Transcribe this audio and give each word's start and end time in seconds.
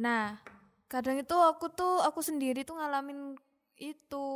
Nah, 0.00 0.40
kadang 0.88 1.20
itu 1.20 1.36
aku 1.36 1.68
tuh 1.68 2.00
aku 2.00 2.24
sendiri 2.24 2.64
tuh 2.64 2.72
ngalamin 2.72 3.36
itu. 3.76 4.28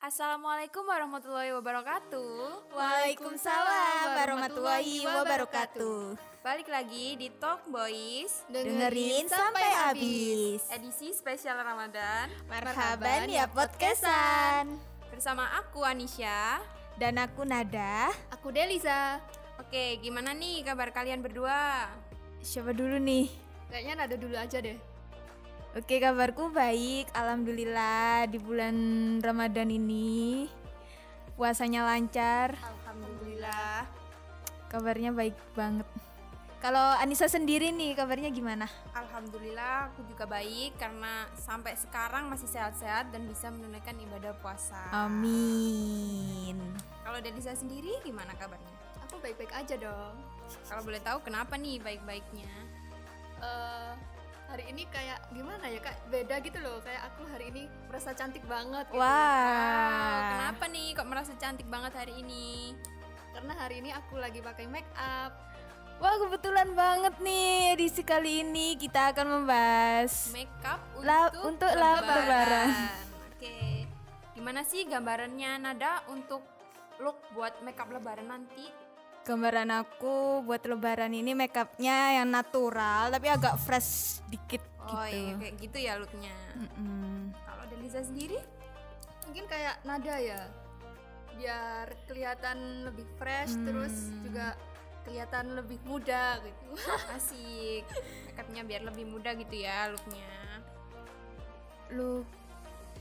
Assalamualaikum 0.00 0.80
warahmatullahi 0.88 1.52
wabarakatuh. 1.52 2.72
Waalaikumsalam 2.72 4.16
warahmatullahi 4.16 5.04
wabarakatuh. 5.04 6.16
Balik 6.40 6.72
lagi 6.72 7.20
di 7.20 7.28
Talk 7.36 7.68
Boys 7.68 8.40
Dengerin 8.48 9.28
sampai 9.28 9.68
habis. 9.68 10.64
edisi 10.72 11.12
spesial 11.12 11.60
Ramadan 11.60 12.32
Marhaban 12.48 13.28
ya 13.28 13.44
podcastan. 13.52 14.80
bersama 15.12 15.44
aku 15.60 15.84
Anisha. 15.84 16.64
Dan 16.96 17.20
aku 17.20 17.44
Nada. 17.44 18.08
Aku 18.32 18.48
Deliza. 18.48 19.20
Oke, 19.60 20.00
gimana 20.00 20.32
nih 20.32 20.64
kabar 20.64 20.88
kalian 20.88 21.20
berdua? 21.20 21.84
Siapa 22.40 22.72
dulu 22.72 22.96
nih? 22.96 23.28
Kayaknya 23.68 23.94
nada 24.04 24.16
dulu 24.16 24.34
aja 24.34 24.58
deh. 24.58 24.78
Oke, 25.76 26.02
kabarku 26.02 26.50
baik. 26.50 27.12
Alhamdulillah 27.14 28.26
di 28.26 28.42
bulan 28.42 28.76
Ramadan 29.22 29.70
ini 29.70 30.48
puasanya 31.38 31.86
lancar. 31.86 32.56
Alhamdulillah. 32.58 33.86
Kabarnya 34.66 35.14
baik 35.14 35.36
banget. 35.54 35.86
Kalau 36.60 36.92
Anissa 37.00 37.24
sendiri 37.24 37.72
nih 37.72 37.96
kabarnya 37.96 38.28
gimana? 38.28 38.68
Alhamdulillah 38.92 39.88
aku 39.88 40.04
juga 40.04 40.28
baik 40.28 40.76
karena 40.76 41.24
sampai 41.32 41.72
sekarang 41.72 42.28
masih 42.28 42.52
sehat-sehat 42.52 43.08
dan 43.08 43.24
bisa 43.24 43.48
menunaikan 43.48 43.96
ibadah 43.96 44.36
puasa. 44.44 44.76
Amin. 44.92 46.60
Kalau 47.00 47.16
Delisa 47.24 47.56
sendiri 47.56 47.96
gimana 48.04 48.36
kabarnya? 48.36 48.89
Baik-baik 49.20 49.52
aja 49.52 49.74
dong. 49.76 50.14
Kalau 50.66 50.82
boleh 50.82 51.00
tahu 51.04 51.18
kenapa 51.22 51.54
nih 51.60 51.78
baik-baiknya? 51.78 52.50
Eh 53.40 53.92
hari 54.50 54.66
ini 54.66 54.82
kayak 54.90 55.30
gimana 55.30 55.62
ya 55.70 55.78
kak? 55.78 55.96
Beda 56.10 56.42
gitu 56.42 56.58
loh. 56.58 56.82
Kayak 56.82 57.06
aku 57.14 57.22
hari 57.30 57.54
ini 57.54 57.62
merasa 57.86 58.10
cantik 58.10 58.42
banget. 58.50 58.82
Gitu. 58.90 58.98
Wow, 58.98 59.06
Wah. 59.06 60.26
kenapa 60.34 60.64
nih 60.66 60.88
kok 60.98 61.06
merasa 61.06 61.32
cantik 61.38 61.68
banget 61.70 61.92
hari 61.94 62.18
ini? 62.18 62.74
Karena 63.30 63.52
hari 63.54 63.78
ini 63.78 63.94
aku 63.94 64.18
lagi 64.18 64.42
pakai 64.42 64.66
make 64.66 64.90
up. 64.98 65.30
Wah, 66.00 66.16
kebetulan 66.16 66.72
banget 66.72 67.14
nih 67.20 67.76
edisi 67.76 68.00
kali 68.00 68.40
ini 68.40 68.72
kita 68.80 69.12
akan 69.12 69.44
membahas 69.44 70.32
Makeup 70.32 70.80
untuk, 70.96 71.04
La- 71.04 71.34
untuk 71.44 71.70
lap 71.76 72.00
lebaran. 72.08 72.68
Oke. 73.36 73.84
Gimana 74.32 74.64
sih 74.64 74.88
gambarannya 74.88 75.60
Nada 75.60 76.00
untuk 76.08 76.40
look 77.04 77.20
buat 77.36 77.52
makeup 77.60 77.92
lebaran 77.92 78.32
nanti? 78.32 78.89
Gambaran 79.20 79.70
aku 79.70 80.42
buat 80.42 80.64
lebaran 80.64 81.12
ini 81.12 81.36
makeupnya 81.36 82.20
yang 82.22 82.28
natural 82.28 83.12
tapi 83.12 83.28
agak 83.28 83.54
fresh 83.60 84.24
dikit 84.26 84.64
Oh 84.80 85.06
gitu. 85.06 85.14
iya 85.14 85.32
kayak 85.38 85.54
gitu 85.60 85.78
ya 85.78 85.92
looknya. 86.00 86.34
Mm-mm. 86.56 87.30
Kalau 87.36 87.64
Deliza 87.70 88.00
sendiri? 88.02 88.40
Mungkin 89.28 89.44
kayak 89.46 89.76
nada 89.86 90.16
ya. 90.18 90.40
Biar 91.38 91.86
kelihatan 92.10 92.88
lebih 92.90 93.06
fresh 93.14 93.54
terus 93.62 94.10
juga 94.24 94.58
kelihatan 95.06 95.54
lebih 95.54 95.78
muda 95.86 96.42
gitu. 96.42 96.66
Asik. 97.14 97.86
Makeupnya 98.32 98.62
biar 98.66 98.82
lebih 98.82 99.04
mudah 99.06 99.32
gitu 99.38 99.54
ya 99.54 99.94
looknya. 99.94 100.32
Lu 101.94 102.24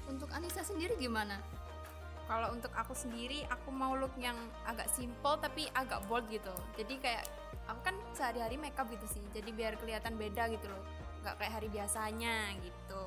Untuk 0.09 0.29
Anissa 0.33 0.65
sendiri 0.65 0.97
gimana? 0.97 1.37
Kalau 2.29 2.53
untuk 2.53 2.69
aku 2.77 2.93
sendiri, 2.93 3.41
aku 3.49 3.73
mau 3.73 3.97
look 3.97 4.13
yang 4.21 4.37
agak 4.61 4.85
simple 4.93 5.33
tapi 5.41 5.65
agak 5.73 6.05
bold 6.05 6.29
gitu. 6.29 6.53
Jadi 6.77 7.01
kayak 7.01 7.25
aku 7.65 7.81
kan 7.81 7.97
sehari-hari 8.13 8.53
makeup 8.55 8.85
gitu 8.93 9.09
sih. 9.09 9.23
Jadi 9.33 9.49
biar 9.49 9.81
kelihatan 9.81 10.13
beda 10.13 10.45
gitu 10.53 10.69
loh. 10.69 10.85
Nggak 11.25 11.41
kayak 11.41 11.53
hari 11.57 11.67
biasanya 11.73 12.53
gitu. 12.61 13.01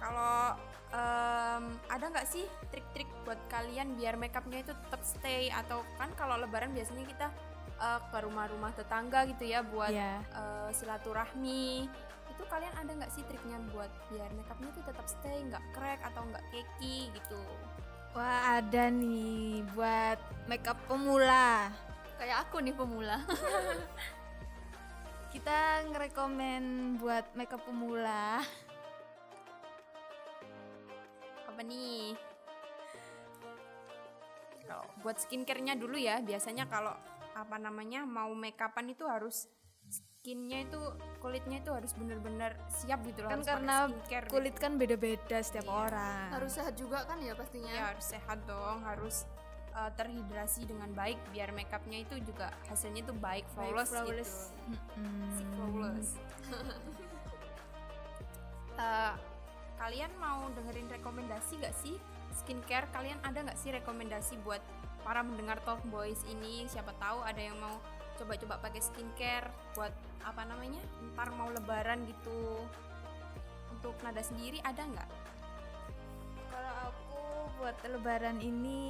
Kalau 0.00 0.56
em, 0.88 1.64
ada 1.90 2.04
nggak 2.08 2.24
sih 2.24 2.48
trik-trik 2.72 3.10
buat 3.28 3.36
kalian 3.52 3.92
biar 3.92 4.16
makeupnya 4.16 4.64
itu 4.64 4.72
tetap 4.72 5.02
stay 5.04 5.52
atau 5.52 5.84
kan 6.00 6.08
kalau 6.16 6.40
lebaran 6.40 6.72
biasanya 6.72 7.04
kita 7.04 7.28
eh, 7.76 8.00
ke 8.08 8.18
rumah-rumah 8.24 8.72
tetangga 8.72 9.28
gitu 9.28 9.44
ya 9.44 9.60
buat 9.60 9.92
Iya. 9.92 10.22
eh, 10.24 10.68
silaturahmi 10.72 11.92
itu 12.38 12.46
kalian 12.46 12.70
ada 12.78 12.90
nggak 12.94 13.10
sih 13.10 13.26
triknya 13.26 13.58
buat 13.74 13.90
biar 14.14 14.30
makeupnya 14.38 14.70
itu 14.70 14.82
tetap 14.86 15.06
stay 15.10 15.42
nggak 15.42 15.64
crack 15.74 15.98
atau 16.06 16.22
nggak 16.30 16.44
keki 16.54 17.10
gitu 17.18 17.42
wah 18.14 18.62
ada 18.62 18.88
nih 18.88 19.66
buat 19.74 20.18
makeup 20.48 20.78
pemula. 20.88 21.70
Kayak 22.18 22.48
aku 22.48 22.58
nih 22.64 22.74
pemula. 22.74 23.22
Kita 25.32 25.86
ngerekomen 25.92 26.96
buat 26.98 27.30
makeup 27.36 27.62
pemula. 27.62 28.42
apa 31.58 31.66
nih 31.66 32.14
kalau 34.62 34.86
buat 35.02 35.18
skincare-nya 35.18 35.74
dulu 35.74 35.98
ya 35.98 36.22
biasanya 36.22 36.70
kalau 36.70 36.94
apa 37.34 37.56
namanya 37.58 38.06
mau 38.06 38.30
makeupan 38.30 38.94
itu 38.94 39.02
harus 39.10 39.50
skinnya 39.88 40.62
itu 40.62 40.80
kulitnya 41.18 41.58
itu 41.58 41.70
harus 41.70 41.92
bener-bener 41.92 42.52
siap 42.68 43.00
gitu 43.02 43.22
loh 43.22 43.30
Kan 43.30 43.40
karena 43.42 43.86
skincare 43.86 44.24
gitu. 44.24 44.32
kulit 44.34 44.54
kan 44.54 44.72
beda-beda 44.76 45.38
setiap 45.40 45.66
orang. 45.66 46.28
Harus 46.30 46.52
sehat 46.52 46.74
juga 46.74 47.04
kan 47.04 47.18
ya 47.18 47.32
pastinya. 47.32 47.70
ya 47.70 47.84
harus 47.90 48.04
sehat 48.04 48.38
dong 48.44 48.82
harus 48.82 49.24
uh, 49.72 49.88
terhidrasi 49.94 50.64
dengan 50.64 50.90
baik 50.92 51.16
biar 51.30 51.50
makeupnya 51.50 52.02
itu 52.02 52.20
juga 52.22 52.50
hasilnya 52.66 53.00
itu 53.02 53.14
baik 53.14 53.46
flawless, 53.50 53.88
flawless. 53.88 54.32
gitu 54.52 54.76
si 55.32 55.42
flawless 55.48 56.08
Eh, 58.78 59.14
kalian 59.74 60.10
mau 60.16 60.46
dengerin 60.54 60.86
rekomendasi 60.88 61.58
gak 61.58 61.74
sih 61.74 61.98
skincare 62.30 62.86
kalian 62.88 63.18
ada 63.26 63.42
nggak 63.42 63.58
sih 63.58 63.74
rekomendasi 63.74 64.38
buat 64.46 64.62
para 65.02 65.18
mendengar 65.18 65.58
Talk 65.66 65.82
Boys 65.84 66.22
ini 66.24 66.62
siapa 66.64 66.94
tahu 66.94 67.26
ada 67.26 67.42
yang 67.42 67.58
mau 67.58 67.74
coba-coba 68.18 68.58
pakai 68.58 68.82
skincare 68.82 69.46
buat 69.72 69.94
apa 70.26 70.42
namanya 70.44 70.82
ntar 71.14 71.30
mau 71.32 71.48
lebaran 71.48 72.02
gitu 72.04 72.66
untuk 73.72 73.94
nada 74.02 74.20
sendiri 74.20 74.58
ada 74.60 74.82
nggak 74.82 75.10
Kalau 76.50 76.74
aku 76.90 77.20
buat 77.62 77.76
lebaran 77.86 78.42
ini 78.42 78.82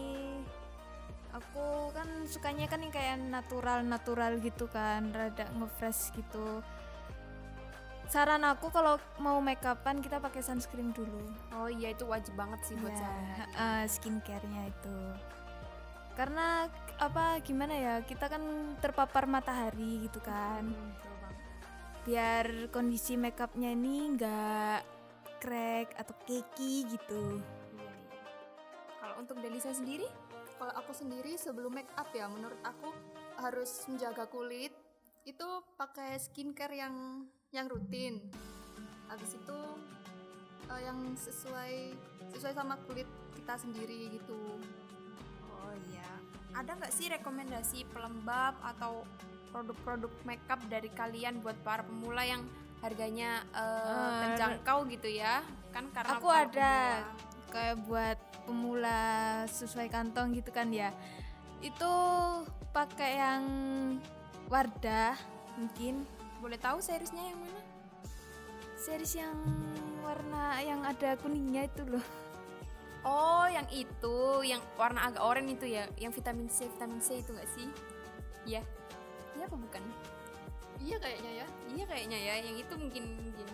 aku 1.29 1.93
kan 1.93 2.09
sukanya 2.25 2.65
kan 2.67 2.81
yang 2.81 2.91
kayak 2.91 3.21
natural-natural 3.21 4.41
gitu 4.41 4.65
kan, 4.67 5.13
rada 5.13 5.45
ngefresh 5.53 6.17
gitu. 6.17 6.65
Saran 8.09 8.41
aku 8.49 8.73
kalau 8.73 8.97
mau 9.21 9.37
make 9.45 9.61
upan 9.61 10.01
kita 10.01 10.17
pakai 10.17 10.41
sunscreen 10.41 10.97
dulu. 10.97 11.29
oh 11.53 11.69
iya 11.69 11.93
itu 11.93 12.09
wajib 12.09 12.33
banget 12.33 12.57
sih 12.65 12.75
buat 12.81 12.89
Iya, 12.89 13.05
saya 13.05 13.45
eh, 13.53 13.85
skincare-nya 13.85 14.73
itu. 14.73 14.97
Karena 16.19 16.67
apa 16.99 17.39
gimana 17.47 17.79
ya, 17.79 17.95
kita 18.03 18.27
kan 18.27 18.43
terpapar 18.83 19.31
matahari 19.31 20.03
gitu 20.11 20.19
kan. 20.19 20.67
Hmm. 20.67 20.93
Biar 22.03 22.75
kondisi 22.75 23.15
make 23.15 23.39
upnya 23.39 23.71
ini 23.71 24.19
nggak 24.19 24.99
crack 25.39 25.95
atau 25.95 26.15
keki 26.27 26.75
gitu. 26.91 27.39
Iya, 27.79 27.87
iya. 27.87 27.93
Kalau 28.99 29.15
untuk 29.23 29.39
Delisa 29.39 29.71
sendiri, 29.71 30.11
Kalau 30.59 30.75
aku 30.75 30.91
sendiri 30.91 31.39
sebelum 31.39 31.71
make 31.71 31.95
up 31.95 32.11
ya, 32.11 32.27
menurut 32.27 32.59
aku 32.67 32.91
harus 33.39 33.87
menjaga 33.87 34.27
kulit 34.27 34.75
itu 35.23 35.49
pakai 35.79 36.19
skincare 36.19 36.75
yang 36.75 37.23
yang 37.55 37.71
rutin. 37.71 38.19
Habis 39.07 39.39
itu 39.39 39.59
eh, 40.67 40.83
yang 40.83 41.15
sesuai 41.15 41.95
sesuai 42.35 42.55
sama 42.59 42.75
kulit 42.91 43.07
kita 43.39 43.55
sendiri 43.55 44.19
gitu. 44.19 44.59
oh 45.47 45.75
iya, 45.95 46.08
ada 46.53 46.71
nggak 46.75 46.91
sih 46.91 47.09
rekomendasi 47.09 47.85
pelembab 47.89 48.57
atau 48.65 49.05
produk-produk 49.49 50.13
makeup 50.23 50.61
dari 50.67 50.89
kalian 50.91 51.41
buat 51.41 51.57
para 51.63 51.81
pemula 51.81 52.21
yang 52.23 52.45
harganya 52.79 53.43
Eh, 53.51 54.19
terjangkau 54.23 54.87
gitu 54.89 55.09
ya? 55.09 55.43
Kan 55.71 55.91
karena 55.91 56.15
Aku 56.15 56.29
ada 56.29 56.73
pemula. 57.03 57.51
kayak 57.51 57.77
buat 57.85 58.19
pemula 58.45 59.01
sesuai 59.47 59.89
kantong 59.89 60.33
gitu 60.33 60.51
kan 60.51 60.69
ya. 60.69 60.93
Itu 61.59 61.91
pakai 62.71 63.13
yang 63.17 63.45
Wardah 64.47 65.13
mungkin 65.57 66.07
Boleh 66.39 66.57
tahu 66.57 66.79
seriesnya 66.79 67.21
yang 67.25 67.37
mana? 67.37 67.61
series 68.79 69.19
yang 69.19 69.35
warna 70.01 70.63
yang 70.63 70.87
ada 70.87 71.19
kuningnya 71.19 71.67
itu 71.67 71.83
loh. 71.85 72.07
Oh, 73.07 73.47
yang 73.47 73.69
itu, 73.71 74.19
yang 74.43 74.59
warna 74.75 75.07
agak 75.07 75.23
oranye 75.23 75.55
itu 75.55 75.67
ya, 75.71 75.87
yang 75.99 76.11
vitamin 76.11 76.51
C, 76.51 76.67
vitamin 76.67 76.99
C 76.99 77.23
itu 77.23 77.31
nggak 77.31 77.51
sih? 77.55 77.69
Iya. 78.45 78.63
Iya 79.39 79.45
apa 79.47 79.57
bukan? 79.57 79.83
Iya 80.83 80.97
kayaknya 80.99 81.33
ya. 81.43 81.47
Iya 81.75 81.85
kayaknya 81.87 82.19
ya, 82.19 82.35
yang 82.43 82.57
itu 82.59 82.75
mungkin 82.75 83.05
mungkin. 83.23 83.49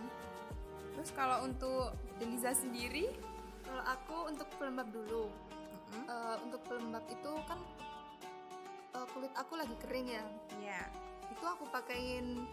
Terus 0.96 1.10
kalau 1.12 1.44
untuk 1.44 1.92
Deliza 2.16 2.54
sendiri, 2.56 3.12
Kalau 3.64 3.90
aku 3.90 4.16
untuk 4.30 4.46
pelembab 4.60 4.86
dulu. 4.92 5.32
Mm-mm. 5.96 6.06
Eh, 6.06 6.36
untuk 6.46 6.60
pelembab 6.68 7.02
itu 7.10 7.32
kan 7.48 7.58
eh, 8.94 9.06
kulit 9.10 9.32
aku 9.34 9.58
lagi 9.58 9.74
kering 9.82 10.14
ya. 10.14 10.24
Iya. 10.60 10.80
Itu 11.32 11.44
aku 11.48 11.66
pakein 11.72 12.44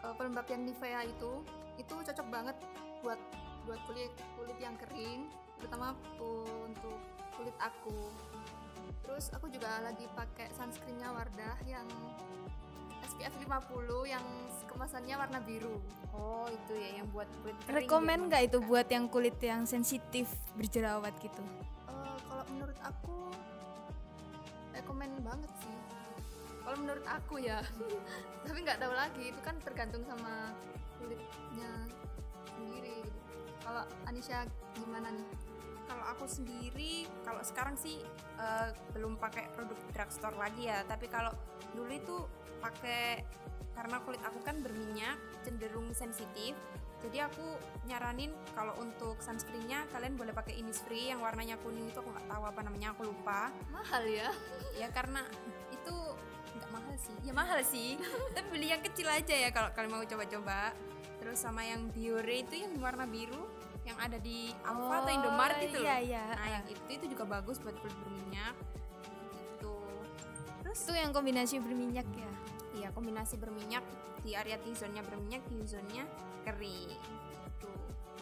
eh, 0.00 0.14
pelembab 0.16 0.46
yang 0.48 0.64
Nivea 0.64 1.04
itu 1.04 1.44
itu 1.76 1.92
cocok 1.92 2.26
banget 2.32 2.56
buat 3.04 3.20
buat 3.68 3.80
kulit 3.84 4.08
kulit 4.40 4.56
yang 4.56 4.72
kering 4.80 5.28
terutama 5.58 5.96
untuk 6.20 6.98
kulit 7.36 7.56
aku 7.60 7.96
terus 9.04 9.30
aku 9.32 9.46
juga 9.48 9.80
lagi 9.80 10.06
pakai 10.12 10.50
sunscreennya 10.56 11.10
Wardah 11.14 11.56
yang 11.64 11.86
SPF 13.06 13.34
50 13.38 14.12
yang 14.12 14.24
kemasannya 14.66 15.14
warna 15.14 15.38
biru 15.40 15.78
Oh 16.16 16.48
itu 16.48 16.72
ya 16.80 16.96
yang 16.96 17.06
buat 17.12 17.28
kulit 17.44 17.56
kering. 17.68 17.84
Rekomen 17.84 18.18
gitu. 18.18 18.26
nggak 18.32 18.42
itu 18.48 18.58
buat 18.64 18.88
yang 18.88 19.04
kulit 19.12 19.36
yang 19.44 19.68
sensitif 19.68 20.32
berjerawat 20.56 21.12
gitu? 21.20 21.44
Eh, 21.92 22.16
kalau 22.24 22.44
menurut 22.56 22.78
aku 22.80 23.16
rekomen 24.72 25.10
banget 25.24 25.52
sih 25.60 25.76
kalau 26.66 26.76
menurut 26.82 27.06
aku 27.06 27.34
ya 27.38 27.62
tapi 28.44 28.58
nggak 28.66 28.78
tahu 28.82 28.92
lagi 28.92 29.24
itu 29.30 29.40
kan 29.46 29.56
tergantung 29.62 30.02
sama 30.04 30.50
kulitnya 30.98 31.70
sendiri 32.58 33.06
gitu. 33.06 33.18
kalau 33.62 33.82
Anisha 34.10 34.44
gimana 34.76 35.14
nih 35.14 35.26
Kalau 35.86 36.04
aku 36.10 36.26
sendiri, 36.26 37.06
kalau 37.22 37.42
sekarang 37.46 37.78
sih 37.78 38.02
eh, 38.38 38.68
belum 38.92 39.16
pakai 39.16 39.50
produk 39.54 39.78
drugstore 39.94 40.36
lagi 40.36 40.66
ya. 40.68 40.82
Tapi 40.84 41.06
kalau 41.06 41.32
dulu 41.72 41.90
itu 41.94 42.16
pakai 42.58 43.22
karena 43.76 44.00
kulit 44.02 44.22
aku 44.24 44.40
kan 44.40 44.58
berminyak, 44.64 45.20
cenderung 45.44 45.92
sensitif. 45.92 46.56
Jadi 47.04 47.20
aku 47.20 47.44
nyaranin 47.84 48.32
kalau 48.56 48.72
untuk 48.80 49.20
sunscreennya 49.20 49.84
kalian 49.92 50.16
boleh 50.16 50.32
pakai 50.32 50.56
Innisfree 50.56 51.12
yang 51.12 51.20
warnanya 51.20 51.60
kuning 51.60 51.92
itu 51.92 52.00
aku 52.00 52.08
nggak 52.08 52.26
tahu 52.26 52.42
apa 52.48 52.60
namanya 52.64 52.96
aku 52.96 53.12
lupa. 53.12 53.52
mahal 53.68 54.02
ya 54.08 54.32
Ya 54.80 54.88
karena 54.88 55.20
itu 55.68 55.94
nggak 56.56 56.70
mahal 56.72 56.94
sih. 56.96 57.16
Ya 57.20 57.32
mahal 57.36 57.60
sih. 57.62 58.00
Tapi 58.34 58.46
beli 58.48 58.72
yang 58.72 58.80
kecil 58.80 59.06
aja 59.12 59.36
ya 59.36 59.52
kalau 59.52 59.70
kalian 59.76 59.92
mau 59.92 60.02
coba-coba. 60.08 60.72
Terus 61.20 61.36
sama 61.36 61.62
yang 61.68 61.92
Biore 61.92 62.42
itu 62.48 62.64
yang 62.64 62.72
warna 62.80 63.04
biru 63.04 63.44
yang 63.86 63.98
ada 64.02 64.18
di 64.18 64.50
Alfa 64.66 65.06
atau 65.06 65.12
Indomaret 65.14 65.58
itu 65.62 65.78
loh. 65.78 65.86
Iya 65.86 65.96
iya. 66.02 66.22
Nah, 66.34 66.48
yang 66.58 66.64
itu 66.66 66.82
itu 66.90 67.04
juga 67.14 67.24
bagus 67.38 67.62
buat 67.62 67.78
kulit 67.78 67.94
berminyak. 68.02 68.54
Gitu. 69.30 69.74
Terus 70.66 70.78
itu 70.82 70.92
yang 70.98 71.10
kombinasi 71.14 71.62
berminyak 71.62 72.08
ya. 72.10 72.32
iya 72.76 72.92
kombinasi 72.92 73.40
berminyak 73.40 73.80
di 74.20 74.36
area 74.36 74.60
T-zone-nya 74.60 75.00
berminyak, 75.00 75.40
di 75.48 75.64
zone-nya 75.64 76.04
kering. 76.44 76.92
Gitu. 76.92 77.70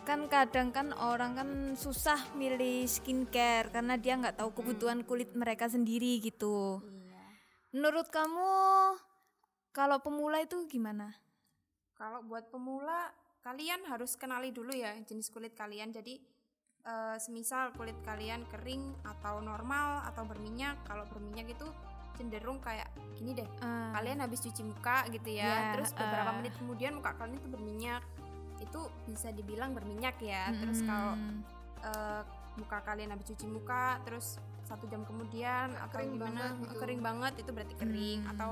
Kan 0.06 0.28
kadang 0.30 0.70
kan 0.70 0.92
orang 0.94 1.32
kan 1.34 1.48
susah 1.74 2.20
milih 2.36 2.86
skincare 2.86 3.72
karena 3.72 3.98
dia 3.98 4.14
nggak 4.14 4.38
tahu 4.38 4.52
kebutuhan 4.54 5.02
kulit 5.02 5.32
mereka 5.34 5.66
sendiri 5.66 6.22
gitu. 6.22 6.84
Iya. 6.86 7.24
Menurut 7.74 8.12
kamu 8.12 8.46
kalau 9.74 9.98
pemula 9.98 10.38
itu 10.38 10.54
gimana? 10.70 11.18
Kalau 11.98 12.22
buat 12.22 12.46
pemula, 12.52 13.10
kalian 13.44 13.84
harus 13.86 14.16
kenali 14.16 14.50
dulu 14.50 14.72
ya 14.72 14.96
jenis 15.04 15.28
kulit 15.28 15.52
kalian. 15.52 15.92
Jadi 15.92 16.16
eh, 16.82 17.16
semisal 17.20 17.76
kulit 17.76 17.96
kalian 18.02 18.48
kering 18.48 18.96
atau 19.04 19.38
normal 19.38 20.02
atau 20.08 20.24
berminyak. 20.24 20.80
Kalau 20.88 21.04
berminyak 21.06 21.52
itu 21.52 21.68
cenderung 22.14 22.58
kayak 22.58 22.88
gini 23.18 23.34
deh. 23.34 23.48
Ah, 23.58 23.90
Kalian 23.98 24.22
habis 24.22 24.38
cuci 24.38 24.62
muka 24.62 25.02
gitu 25.10 25.34
ya, 25.34 25.50
Ya, 25.50 25.58
terus 25.74 25.90
beberapa 25.92 26.30
eh. 26.30 26.36
menit 26.38 26.54
kemudian 26.56 26.92
muka 26.94 27.10
kalian 27.18 27.36
itu 27.36 27.48
berminyak. 27.50 28.02
Itu 28.62 28.80
bisa 29.04 29.34
dibilang 29.34 29.74
berminyak 29.74 30.16
ya. 30.22 30.48
Terus 30.54 30.80
kalau 30.86 31.18
eh, 31.84 32.22
muka 32.54 32.78
kalian 32.86 33.10
habis 33.12 33.26
cuci 33.28 33.50
muka, 33.50 33.98
terus 34.06 34.38
satu 34.64 34.86
jam 34.88 35.04
kemudian 35.04 35.74
atau 35.76 36.00
kering 36.00 36.16
gimana 36.16 36.32
banget 36.54 36.56
gitu. 36.64 36.80
kering 36.80 37.00
banget 37.02 37.32
itu 37.36 37.50
berarti 37.52 37.74
kering 37.76 38.20
Hmm. 38.24 38.32
atau 38.32 38.50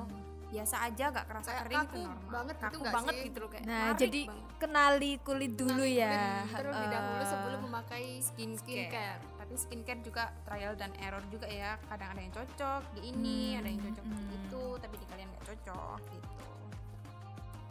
biasa 0.52 0.76
aja 0.84 1.04
gak 1.10 1.24
kerasa 1.24 1.48
Kayak 1.48 1.62
kering 1.64 1.72
itu 1.72 1.88
kaku 1.88 2.00
normal 2.02 2.28
banget 2.30 2.54
gitu 2.54 2.62
kaku 2.62 2.76
nggak 2.76 2.92
banget 2.92 3.14
sih? 3.14 3.24
gitu 3.24 3.38
loh 3.38 3.48
kayak 3.48 3.64
Nah, 3.64 3.90
jadi 3.94 4.20
banget. 4.22 4.44
kenali 4.58 5.12
kulit 5.18 5.52
dulu 5.54 5.72
Kenali 5.82 5.96
ya. 5.98 6.12
kulit 6.12 6.52
terlebih 6.54 6.88
dahulu 6.88 7.16
Eh, 7.16 7.26
sebelum 7.26 7.60
memakai 7.62 8.04
skincare. 8.20 8.60
skincare. 8.60 9.20
Tapi 9.34 9.54
skincare 9.56 10.00
juga 10.00 10.22
trial 10.42 10.72
dan 10.74 10.90
error 10.98 11.24
juga 11.26 11.46
ya. 11.46 11.80
Kadang 11.82 12.08
ada 12.10 12.20
yang 12.20 12.32
cocok 12.32 12.82
di 12.92 13.00
ini, 13.06 13.40
Hmm, 13.48 13.58
ada 13.58 13.68
yang 13.68 13.80
cocok 13.82 14.04
di 14.06 14.14
hmm. 14.14 14.36
itu, 14.38 14.64
tapi 14.78 14.94
di 14.94 15.06
kalian 15.06 15.28
nggak 15.28 15.44
cocok 15.48 15.98
gitu. 16.10 16.28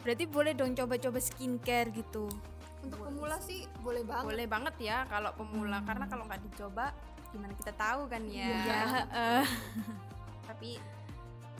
Berarti 0.00 0.24
boleh 0.26 0.52
dong 0.52 0.72
coba-coba 0.74 1.18
skincare 1.18 1.88
gitu. 1.92 2.26
Untuk 2.82 2.98
pemula 3.00 3.38
sih 3.38 3.62
boleh 3.78 4.02
banget. 4.02 4.26
Boleh 4.26 4.46
banget 4.48 4.74
ya 4.80 5.06
kalau 5.06 5.30
pemula 5.32 5.78
Hmm. 5.78 5.86
karena 5.86 6.04
kalau 6.04 6.26
nggak 6.26 6.42
dicoba 6.42 6.90
gimana 7.30 7.54
kita 7.54 7.72
tahu 7.72 8.04
kan 8.06 8.22
ya. 8.26 8.50
Ya, 8.66 8.82
eh, 9.08 9.46
Tapi 10.44 10.70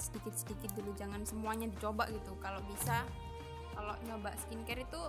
sedikit-sedikit 0.03 0.75
dulu 0.75 0.91
jangan 0.99 1.23
semuanya 1.23 1.71
dicoba 1.71 2.11
gitu. 2.11 2.35
Kalau 2.43 2.59
bisa 2.67 3.07
kalau 3.73 3.95
nyoba 4.05 4.35
skincare 4.37 4.85
itu 4.85 5.03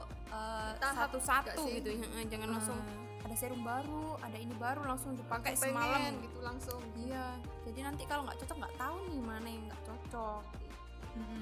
Tahap 0.80 1.12
satu-satu 1.12 1.62
gitu. 1.68 1.90
Heeh, 2.00 2.24
Jangan 2.30 2.50
langsung 2.54 2.80
ada 3.24 3.36
serum 3.40 3.64
baru, 3.64 4.20
ada 4.20 4.36
ini 4.36 4.52
baru 4.60 4.84
langsung 4.84 5.16
dipakai 5.16 5.56
Pengen 5.56 5.74
semalam 5.74 6.12
gitu 6.22 6.40
langsung. 6.44 6.82
Iya, 7.00 7.40
jadi 7.66 7.80
nanti 7.88 8.04
kalau 8.06 8.28
nggak 8.28 8.38
cocok 8.44 8.58
nggak 8.60 8.76
tahu 8.78 8.98
nih 9.10 9.22
mana 9.24 9.48
yang 9.48 9.64
nggak 9.72 9.84
cocok. 9.88 10.44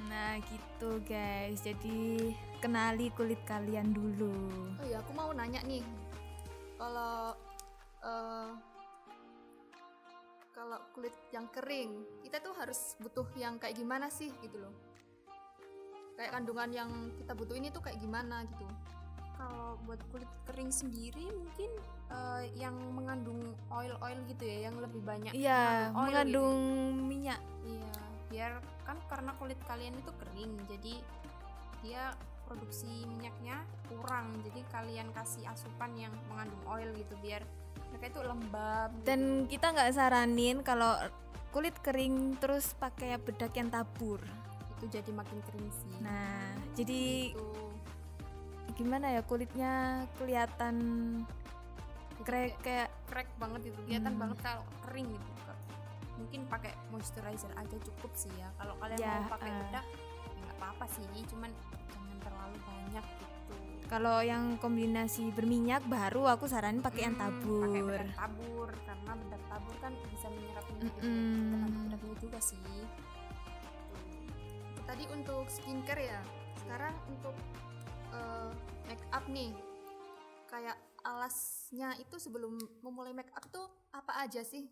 Nah 0.08 0.32
gitu 0.46 0.90
guys. 1.08 1.60
Jadi 1.66 2.32
kenali 2.62 3.10
kulit 3.18 3.42
kalian 3.50 3.92
dulu. 3.92 4.36
Oh 4.78 4.86
iya, 4.86 5.02
aku 5.02 5.12
mau 5.18 5.34
nanya 5.34 5.62
nih. 5.66 5.82
Kalau 6.78 7.34
eh, 8.06 8.50
kalau 10.62 10.78
kulit 10.94 11.16
yang 11.34 11.50
kering, 11.50 12.06
kita 12.22 12.38
tuh 12.38 12.54
harus 12.54 12.94
butuh 13.02 13.26
yang 13.34 13.58
kayak 13.58 13.74
gimana 13.74 14.14
sih 14.14 14.30
gitu 14.46 14.62
loh. 14.62 14.70
Kayak 16.14 16.38
kandungan 16.38 16.70
yang 16.70 16.90
kita 17.18 17.34
butuhin 17.34 17.66
itu 17.66 17.82
kayak 17.82 17.98
gimana 17.98 18.46
gitu. 18.46 18.70
Kalau 19.42 19.82
buat 19.90 19.98
kulit 20.14 20.30
kering 20.46 20.70
sendiri 20.70 21.34
mungkin 21.34 21.72
eh, 22.14 22.44
yang 22.62 22.78
mengandung 22.94 23.42
oil-oil 23.74 24.22
gitu 24.30 24.44
ya, 24.46 24.70
yang 24.70 24.78
lebih 24.78 25.02
banyak 25.02 25.34
Iya, 25.34 25.90
mengandung 25.90 25.98
oil 25.98 26.14
mengandung 26.14 26.60
minyak. 27.10 27.42
gitu. 27.42 27.74
Iya, 27.74 27.94
biar 28.30 28.52
kan 28.86 28.98
karena 29.10 29.32
kulit 29.42 29.58
kalian 29.66 29.98
itu 29.98 30.12
kering, 30.14 30.54
jadi 30.70 30.94
dia 31.82 32.04
produksi 32.46 33.10
minyaknya 33.10 33.66
kurang. 33.90 34.46
Jadi 34.46 34.62
kalian 34.70 35.10
kasih 35.10 35.50
asupan 35.50 35.98
yang 35.98 36.14
mengandung 36.30 36.62
oil 36.70 36.94
gitu 36.94 37.18
biar 37.18 37.42
mereka 37.90 38.06
itu 38.10 38.22
lembab. 38.22 38.90
gitu. 38.94 39.06
Dan 39.06 39.22
kita 39.46 39.66
nggak 39.70 39.92
saranin 39.92 40.58
kalau 40.62 40.96
kulit 41.50 41.76
kering 41.80 42.38
terus 42.38 42.72
pakai 42.74 43.16
bedak 43.18 43.52
yang 43.54 43.68
tabur. 43.68 44.20
itu 44.74 44.98
jadi 44.98 45.14
makin 45.14 45.38
kering 45.46 45.70
sih. 45.70 45.94
Nah, 46.00 46.42
jadi 46.74 47.32
Gitu. 47.32 47.50
gimana 48.74 49.14
ya 49.14 49.22
kulitnya 49.22 49.74
kelihatan 50.16 50.76
krek 52.22 52.58
kayak 52.62 52.90
crack 53.06 53.30
banget 53.38 53.70
itu 53.70 53.78
kelihatan 53.84 54.10
Hmm. 54.12 54.22
banget 54.22 54.38
kalau 54.42 54.64
kering 54.82 55.06
gitu 55.06 55.32
mungkin 56.18 56.42
pakai 56.48 56.74
moisturizer 56.90 57.50
aja 57.54 57.78
cukup 57.82 58.12
sih 58.14 58.30
ya 58.34 58.50
kalau 58.56 58.78
kalian 58.78 58.98
Ya, 58.98 59.22
mau 59.22 59.34
pakai 59.34 59.50
eh. 59.50 59.58
bedak 59.60 59.86
ya 59.86 60.40
nggak 60.40 60.56
apa-apa 60.56 60.86
sih 60.88 61.06
cuman 61.28 61.50
kalau 63.92 64.24
yang 64.24 64.56
kombinasi 64.56 65.36
berminyak 65.36 65.84
baru 65.84 66.32
aku 66.32 66.48
saranin 66.48 66.80
pakai 66.80 67.12
yang 67.12 67.20
Hmm, 67.20 67.24
tabur. 67.28 67.68
pakai 67.68 67.82
bedak 67.84 68.16
tabur 68.16 68.70
karena 68.88 69.12
bedak 69.20 69.44
tabur 69.46 69.76
kan 69.78 69.92
bisa 70.08 70.28
menyerap 70.32 70.66
minyak 70.72 70.96
tergantung 70.96 71.84
bedaknya 71.84 72.16
juga 72.18 72.40
sih 72.40 72.60
Tadi 74.82 75.08
untuk 75.08 75.48
skincare 75.48 76.04
ya. 76.04 76.20
Sekarang 76.58 76.92
untuk 77.08 77.32
eh, 78.12 78.50
make 78.88 79.06
up 79.12 79.24
nih. 79.28 79.56
Kayak 80.48 80.76
alasnya 81.02 81.96
itu 81.96 82.20
sebelum 82.20 82.60
memulai 82.84 83.16
make 83.16 83.32
up 83.32 83.48
tuh 83.48 83.72
apa 83.92 84.20
aja 84.20 84.44
sih? 84.44 84.68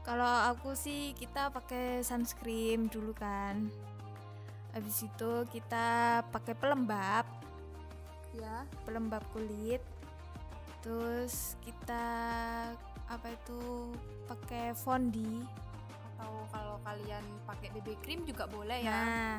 Kalau 0.00 0.48
aku 0.48 0.72
sih 0.72 1.12
kita 1.12 1.52
pakai 1.52 2.00
sunscreen 2.00 2.88
dulu 2.88 3.12
kan. 3.12 3.68
Habis 4.72 5.04
itu 5.04 5.30
kita 5.48 5.86
pakai 6.28 6.54
pelembab, 6.54 7.24
Ya, 8.32 8.62
pelembab 8.86 9.24
kulit. 9.34 9.82
Terus 10.78 11.58
kita 11.64 12.04
apa 13.08 13.26
itu 13.32 13.90
pakai 14.28 14.76
fondi. 14.76 15.42
atau 16.18 16.50
kalau 16.50 16.76
kalian 16.82 17.22
pakai 17.46 17.70
BB 17.78 17.88
cream 18.02 18.20
juga 18.26 18.50
boleh 18.50 18.82
ya 18.82 18.90
Nah, 18.90 19.34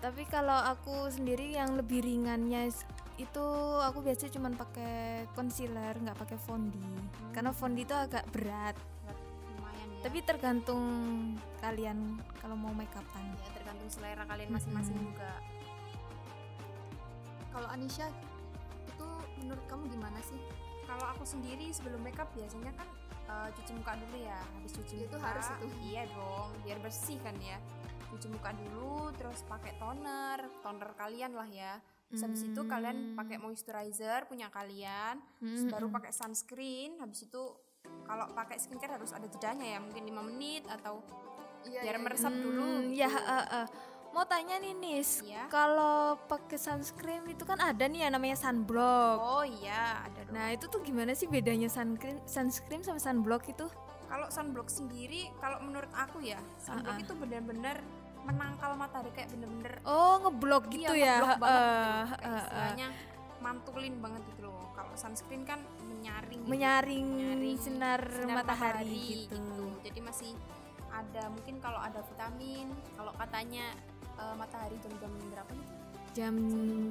tapi 0.00 0.24
kalau 0.24 0.56
aku 0.56 1.12
sendiri 1.12 1.52
yang 1.52 1.76
lebih 1.76 2.00
ringannya 2.00 2.72
itu 3.20 3.46
aku 3.82 4.00
biasanya 4.00 4.32
cuman 4.32 4.56
pakai 4.56 5.28
concealer, 5.36 5.92
nggak 6.00 6.16
pakai 6.16 6.38
fondi. 6.40 6.80
Karena 7.34 7.52
fondi 7.52 7.84
itu 7.84 7.92
agak 7.92 8.24
berat. 8.32 8.78
Tapi 9.98 10.18
tergantung 10.22 10.82
kalian 11.58 12.16
kalau 12.38 12.54
mau 12.54 12.70
make 12.70 12.92
upan. 12.94 13.24
ya 13.34 13.50
tergantung 13.52 13.88
selera 13.90 14.22
kalian 14.24 14.50
masing-masing 14.50 14.94
Mm-mm. 14.94 15.10
juga 15.10 15.32
kalau 17.48 17.68
Anisha 17.68 18.06
itu 18.86 19.08
menurut 19.42 19.64
kamu 19.66 19.90
gimana 19.90 20.20
sih? 20.22 20.38
Kalau 20.86 21.04
aku 21.10 21.24
sendiri 21.26 21.68
sebelum 21.68 22.00
makeup 22.00 22.30
biasanya 22.32 22.70
kan 22.72 22.88
eh, 23.28 23.48
cuci 23.52 23.72
muka 23.74 23.92
dulu 23.98 24.16
ya. 24.22 24.38
Habis 24.56 24.72
cuci 24.78 24.94
Itu 25.04 25.16
muka. 25.18 25.26
harus 25.26 25.46
itu. 25.58 25.66
Iya 25.84 26.02
dong, 26.08 26.48
biar 26.62 26.78
bersih 26.78 27.18
kan 27.20 27.34
ya. 27.38 27.58
cuci 28.08 28.24
muka 28.32 28.56
dulu 28.56 29.12
terus 29.20 29.44
pakai 29.44 29.76
toner 29.76 30.40
toner 30.64 30.96
kalian 30.96 31.36
lah 31.36 31.44
ya 31.44 31.76
terus 32.08 32.24
habis 32.24 32.40
itu 32.40 32.56
kalian 32.64 33.12
pakai 33.12 33.36
moisturizer 33.36 34.24
punya 34.24 34.48
kalian 34.48 35.20
terus 35.36 35.68
baru 35.68 35.92
pakai 35.92 36.08
sunscreen 36.08 36.96
habis 37.04 37.28
itu 37.28 37.52
kalau 38.08 38.26
pakai 38.32 38.56
skincare 38.56 38.96
harus 38.96 39.12
ada 39.12 39.28
jedanya 39.28 39.76
ya 39.76 39.78
mungkin 39.78 40.02
5 40.02 40.28
menit 40.32 40.64
atau 40.66 41.04
Iya, 41.60 41.82
biar 41.84 41.96
iya, 41.98 42.00
meresap 42.00 42.32
dulu 42.32 42.62
Hmm, 42.62 42.82
ya 42.88 43.10
eh, 43.10 43.46
eh. 43.60 43.66
mau 44.08 44.22
tanya 44.24 44.56
nih 44.56 44.72
Nis 44.72 45.20
Iya. 45.20 45.50
kalau 45.50 46.16
pakai 46.24 46.56
sunscreen 46.56 47.26
itu 47.26 47.42
kan 47.42 47.58
ada 47.58 47.84
nih 47.84 48.06
ya 48.06 48.08
namanya 48.08 48.38
sunblock 48.38 49.18
oh 49.18 49.44
iya 49.44 50.00
ada 50.00 50.22
dong 50.22 50.32
nah 50.32 50.48
itu 50.48 50.64
tuh 50.64 50.80
gimana 50.80 51.12
sih 51.12 51.26
bedanya 51.26 51.66
sunscreen 51.68 52.22
sunscreen 52.24 52.80
sama 52.80 52.96
sunblock 52.96 53.42
itu 53.44 53.66
kalau 54.06 54.30
sunblock 54.30 54.70
sendiri 54.70 55.28
kalau 55.36 55.60
menurut 55.60 55.90
aku 55.92 56.22
ya 56.22 56.38
sunblock 56.56 56.94
Uh-uh. 56.94 57.04
itu 57.04 57.12
benar-benar 57.18 57.76
menangkal 58.22 58.70
matahari 58.74 59.10
kayak 59.12 59.28
bener-bener 59.28 59.74
oh 59.82 60.14
ngeblok 60.22 60.64
gitu 60.70 60.94
iya, 60.94 61.04
ya 61.04 61.14
ngeblok 61.20 61.38
banget 61.42 61.58
eh, 61.58 62.02
gitu. 62.06 62.16
Kayak 62.22 62.46
eh, 62.48 62.78
eh. 62.86 62.92
Mantulin 63.38 63.94
banget 63.98 64.22
gitu 64.28 64.46
loh 64.46 64.70
kalau 64.72 64.92
sunscreen 64.92 65.42
kan 65.42 65.58
menyaring 65.84 66.40
gitu. 66.40 66.50
menyaring, 66.50 67.06
Menyaring 67.06 67.56
sinar, 67.56 68.02
sinar 68.04 68.36
matahari, 68.36 69.26
gitu. 69.26 69.40
jadi 69.80 69.98
masih 70.00 70.32
ada 70.88 71.28
mungkin 71.28 71.58
kalau 71.58 71.78
ada 71.78 72.00
vitamin 72.02 72.66
kalau 72.94 73.12
katanya 73.14 73.70
eh, 74.14 74.34
matahari 74.34 74.74
jam-jam 74.78 75.10
berapa 75.28 75.50
nih 75.52 75.68
jam 76.10 76.34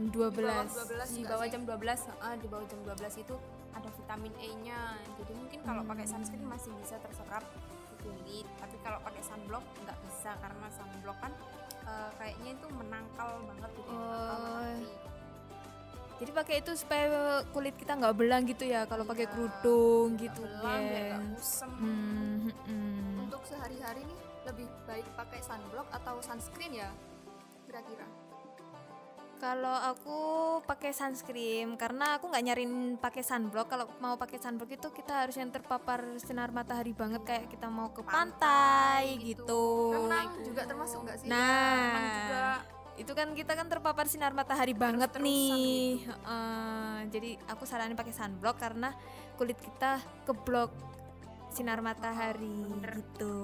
Di 0.07 0.13
12 0.13 0.39
bawah 0.39 0.63
12 0.63 1.11
di 1.11 1.23
bawah 1.25 1.47
jam 1.47 1.61
12 1.65 1.75
eh, 2.07 2.35
di 2.37 2.47
bawah 2.47 2.65
jam 2.65 2.79
12 2.85 2.95
itu 3.19 3.35
ada 3.73 3.89
vitamin 3.91 4.33
E-nya 4.37 4.79
jadi 5.15 5.31
mungkin 5.33 5.59
kalau 5.61 5.81
pakai 5.83 6.05
Hmm. 6.05 6.13
sunscreen 6.15 6.45
masih 6.45 6.71
bisa 6.79 6.95
terserap 6.97 7.43
ke 7.43 7.95
kulit 7.99 8.47
tapi 8.55 8.75
kalau 8.79 8.99
pakai 9.01 9.19
sunblock 9.19 9.65
nggak 9.77 9.97
bisa 10.01 10.31
karena 10.37 10.67
sunblock 10.71 11.17
kan 11.19 11.33
eh, 11.83 12.09
kayaknya 12.15 12.49
itu 12.53 12.67
menangkal 12.69 13.29
banget 13.43 13.71
gitu 13.75 13.91
menangkal 13.91 14.47
Oh. 14.47 15.06
Jadi 16.17 16.31
pakai 16.33 16.55
itu 16.65 16.71
supaya 16.73 17.05
kulit 17.53 17.77
kita 17.77 17.93
nggak 17.93 18.15
belang 18.17 18.43
gitu 18.49 18.65
ya 18.65 18.89
kalau 18.89 19.05
pakai 19.05 19.29
Iya, 19.29 19.33
kerudung 19.33 20.07
nggak 20.17 20.23
gitu 20.25 20.41
belang, 20.41 20.81
biar 20.81 21.03
nggak 21.05 21.21
kusem 21.37 21.71
hmm, 21.77 22.37
hmm. 22.65 23.23
Untuk 23.27 23.41
sehari-hari 23.45 24.01
nih 24.01 24.19
lebih 24.47 24.67
baik 24.87 25.07
pakai 25.13 25.39
sunblock 25.43 25.87
atau 25.91 26.15
sunscreen 26.23 26.73
ya? 26.73 26.89
Kira-kira. 27.67 28.07
Kalau 29.37 29.77
aku 29.85 30.17
pakai 30.65 30.89
sunscreen 30.97 31.77
karena 31.77 32.17
aku 32.17 32.25
nggak 32.25 32.41
nyarin 32.41 32.97
pakai 32.97 33.21
sunblock. 33.21 33.69
Kalau 33.69 33.85
mau 34.01 34.17
pakai 34.17 34.41
sunblock 34.41 34.73
itu 34.73 34.89
kita 34.89 35.27
harus 35.27 35.37
yang 35.37 35.53
terpapar 35.53 36.17
sinar 36.17 36.49
matahari 36.49 36.97
banget 36.97 37.21
kayak 37.21 37.45
kita 37.45 37.69
mau 37.69 37.93
ke 37.93 38.01
pantai, 38.01 39.13
Pantai 39.13 39.21
gitu. 39.21 39.45
gitu. 39.45 39.63
Renang 39.93 40.41
juga 40.41 40.61
termasuk 40.65 40.99
nggak 41.05 41.17
sih? 41.21 41.27
Nah, 41.29 41.77
Renang 41.77 42.07
juga. 42.09 42.76
Itu 42.97 43.11
kan 43.13 43.29
kita 43.37 43.53
kan 43.53 43.69
terpapar 43.69 44.09
sinar 44.09 44.33
matahari 44.33 44.73
banget 44.73 45.21
nih. 45.21 46.01
Heeh, 46.01 46.97
jadi 47.13 47.37
aku 47.45 47.63
saranin 47.69 47.93
pakai 47.93 48.13
sunblock 48.13 48.57
karena 48.57 48.89
kulit 49.37 49.61
kita 49.61 50.01
keblok 50.25 50.73
sinar 51.53 51.79
matahari 51.85 52.65
bener. 52.73 52.97
gitu. 52.97 53.37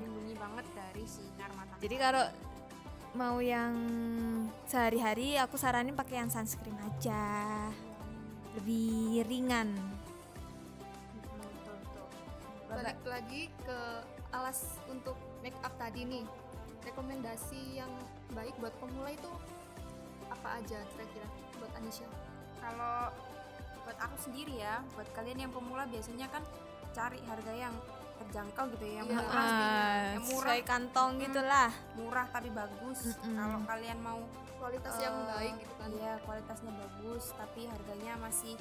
melindungi 0.00 0.34
banget 0.38 0.66
dari 0.72 1.04
sinar 1.04 1.50
matahari 1.52 1.82
Jadi 1.82 1.96
kalau 1.98 2.24
mau 3.18 3.36
yang 3.42 3.74
sehari-hari 4.70 5.34
aku 5.34 5.58
saranin 5.58 5.98
pakai 5.98 6.22
yang 6.22 6.30
sunscreen 6.30 6.78
aja. 6.78 7.26
Lebih 8.54 9.26
ringan. 9.26 9.74
Balik 12.70 13.02
lagi 13.02 13.50
ke 13.66 13.78
alas 14.30 14.78
untuk 14.86 15.18
make 15.42 15.58
up 15.66 15.74
tadi 15.74 16.06
nih. 16.06 16.45
Rekomendasi 16.86 17.76
yang 17.76 17.90
baik 18.30 18.54
buat 18.56 18.72
pemula 18.78 19.10
itu 19.10 19.28
apa 20.26 20.58
aja 20.58 20.78
kira-kira 20.88 21.26
buat 21.54 21.72
Anisha? 21.74 22.06
kalau 22.56 23.10
buat 23.82 23.98
aku 24.00 24.16
sendiri 24.20 24.58
ya 24.58 24.82
buat 24.92 25.06
kalian 25.12 25.38
yang 25.40 25.52
pemula 25.52 25.84
biasanya 25.84 26.26
kan 26.26 26.42
cari 26.90 27.22
harga 27.22 27.52
yang 27.52 27.74
terjangkau 28.16 28.64
gitu 28.72 28.84
ya 28.84 28.94
yang 28.96 29.06
Iya. 29.06 29.14
murah 29.14 29.30
Ah, 29.30 30.02
yang 30.10 30.24
murah 30.24 30.40
sesuai 30.48 30.62
kantong 30.64 31.10
Hmm. 31.12 31.22
gitulah. 31.22 31.70
murah 31.94 32.26
tapi 32.28 32.48
bagus 32.50 32.98
Mm-mm. 33.12 33.36
kalau 33.36 33.58
kalian 33.64 33.98
mau 34.00 34.20
Kualitas 34.56 34.96
yang 34.96 35.14
eh, 35.14 35.26
baik 35.28 35.54
gitu 35.60 35.74
kan. 35.76 35.88
iya 35.92 36.12
kualitasnya 36.18 36.72
bagus 36.72 37.24
tapi 37.36 37.60
harganya 37.66 38.12
masih 38.16 38.56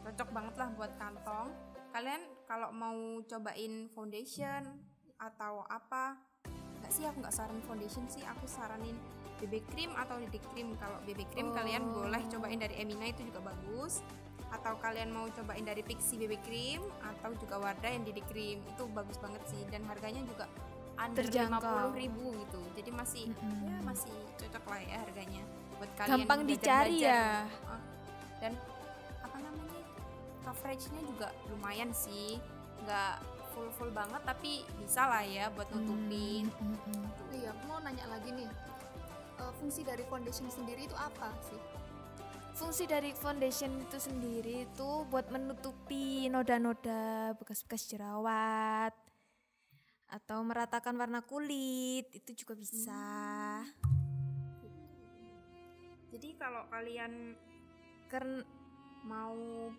cocok 0.00 0.28
banget 0.32 0.54
lah 0.56 0.68
buat 0.72 0.92
kantong 0.96 1.46
kalian 1.92 2.22
kalau 2.44 2.72
mau 2.72 2.96
cobain 3.22 3.86
foundation 3.88 4.62
atau 5.16 5.60
apa 5.62 6.16
nggak 6.86 6.94
sih 6.94 7.02
aku 7.02 7.18
nggak 7.18 7.34
saran 7.34 7.58
foundation 7.60 8.06
sih 8.06 8.22
aku 8.22 8.46
saranin 8.46 8.94
BB 9.36 9.58
cream 9.68 9.90
atau 9.92 10.16
DD 10.16 10.38
cream 10.46 10.78
kalau 10.78 11.02
BB 11.02 11.26
cream 11.28 11.50
kalian 11.50 11.82
Oh. 11.84 12.00
boleh 12.00 12.22
cobain 12.24 12.56
dari 12.56 12.78
Emina 12.78 13.04
itu 13.04 13.26
juga 13.26 13.42
bagus 13.44 14.06
atau 14.48 14.78
kalian 14.78 15.10
mau 15.10 15.26
cobain 15.28 15.60
dari 15.60 15.82
Pixi 15.82 16.14
BB 16.16 16.38
cream 16.40 16.78
atau 17.02 17.34
juga 17.34 17.58
Wardah 17.58 17.90
yang 17.90 18.06
DD 18.06 18.22
cream 18.24 18.62
itu 18.62 18.82
bagus 18.88 19.18
banget 19.18 19.42
sih 19.44 19.66
dan 19.66 19.82
harganya 19.84 20.22
juga 20.22 20.46
under 20.96 21.20
Terjangkau. 21.20 21.90
50 21.90 21.98
ribu 21.98 22.24
gitu 22.38 22.62
jadi 22.72 22.90
masih 22.94 23.26
Mm-mm. 23.28 23.66
ya 23.66 23.76
masih 23.82 24.14
cocok 24.38 24.64
lah 24.64 24.80
ya 24.80 24.96
harganya 25.02 25.42
buat 25.76 25.90
kalian 25.92 26.12
Gampang 26.14 26.40
dicari 26.46 26.96
ya. 27.02 27.44
Heeh. 27.44 27.80
dan 28.38 28.52
apa 29.20 29.36
namanya 29.36 29.80
coveragenya 30.40 31.02
juga 31.02 31.28
lumayan 31.50 31.90
sih 31.90 32.38
nggak 32.80 33.14
full 33.56 33.72
full 33.72 33.88
banget 33.88 34.20
tapi 34.28 34.60
bisa 34.76 35.08
lah 35.08 35.24
ya 35.24 35.48
buat 35.48 35.64
nutupin 35.72 36.52
Hmm, 36.60 36.76
hmm, 36.76 36.92
hmm. 36.92 37.04
Oh 37.08 37.32
iya, 37.32 37.48
aku 37.56 37.62
mau 37.64 37.80
nanya 37.80 38.04
lagi 38.12 38.28
nih. 38.36 38.50
Eh, 39.40 39.52
fungsi 39.56 39.80
dari 39.80 40.04
foundation 40.04 40.52
sendiri 40.52 40.84
itu 40.84 40.92
apa 40.92 41.32
sih? 41.40 41.56
Fungsi 42.52 42.84
dari 42.84 43.16
foundation 43.16 43.80
itu 43.80 43.96
sendiri 43.96 44.68
itu 44.68 44.90
buat 45.08 45.32
menutupi 45.32 46.28
noda-noda 46.28 47.32
bekas-bekas 47.40 47.88
jerawat 47.88 48.92
atau 50.06 50.38
meratakan 50.44 50.96
warna 50.96 51.24
kulit 51.24 52.06
itu 52.12 52.44
juga 52.44 52.54
bisa. 52.54 53.00
jadi 56.16 56.32
kalau 56.40 56.64
kalian 56.72 57.36
Karena 58.06 58.40
mau 59.04 59.34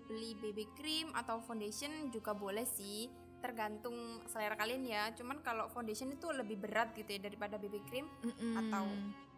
beli 0.06 0.36
BB 0.38 0.60
cream 0.76 1.08
atau 1.16 1.40
foundation 1.42 2.12
juga 2.12 2.36
boleh 2.36 2.68
sih 2.68 3.08
tergantung 3.48 3.96
selera 4.28 4.60
kalian 4.60 4.84
ya 4.84 5.08
cuman 5.16 5.40
kalau 5.40 5.72
foundation 5.72 6.12
itu 6.12 6.28
lebih 6.30 6.60
berat 6.60 6.92
gitu 6.92 7.08
ya 7.08 7.24
daripada 7.24 7.56
BB 7.56 7.80
cream 7.88 8.12
atau 8.60 8.84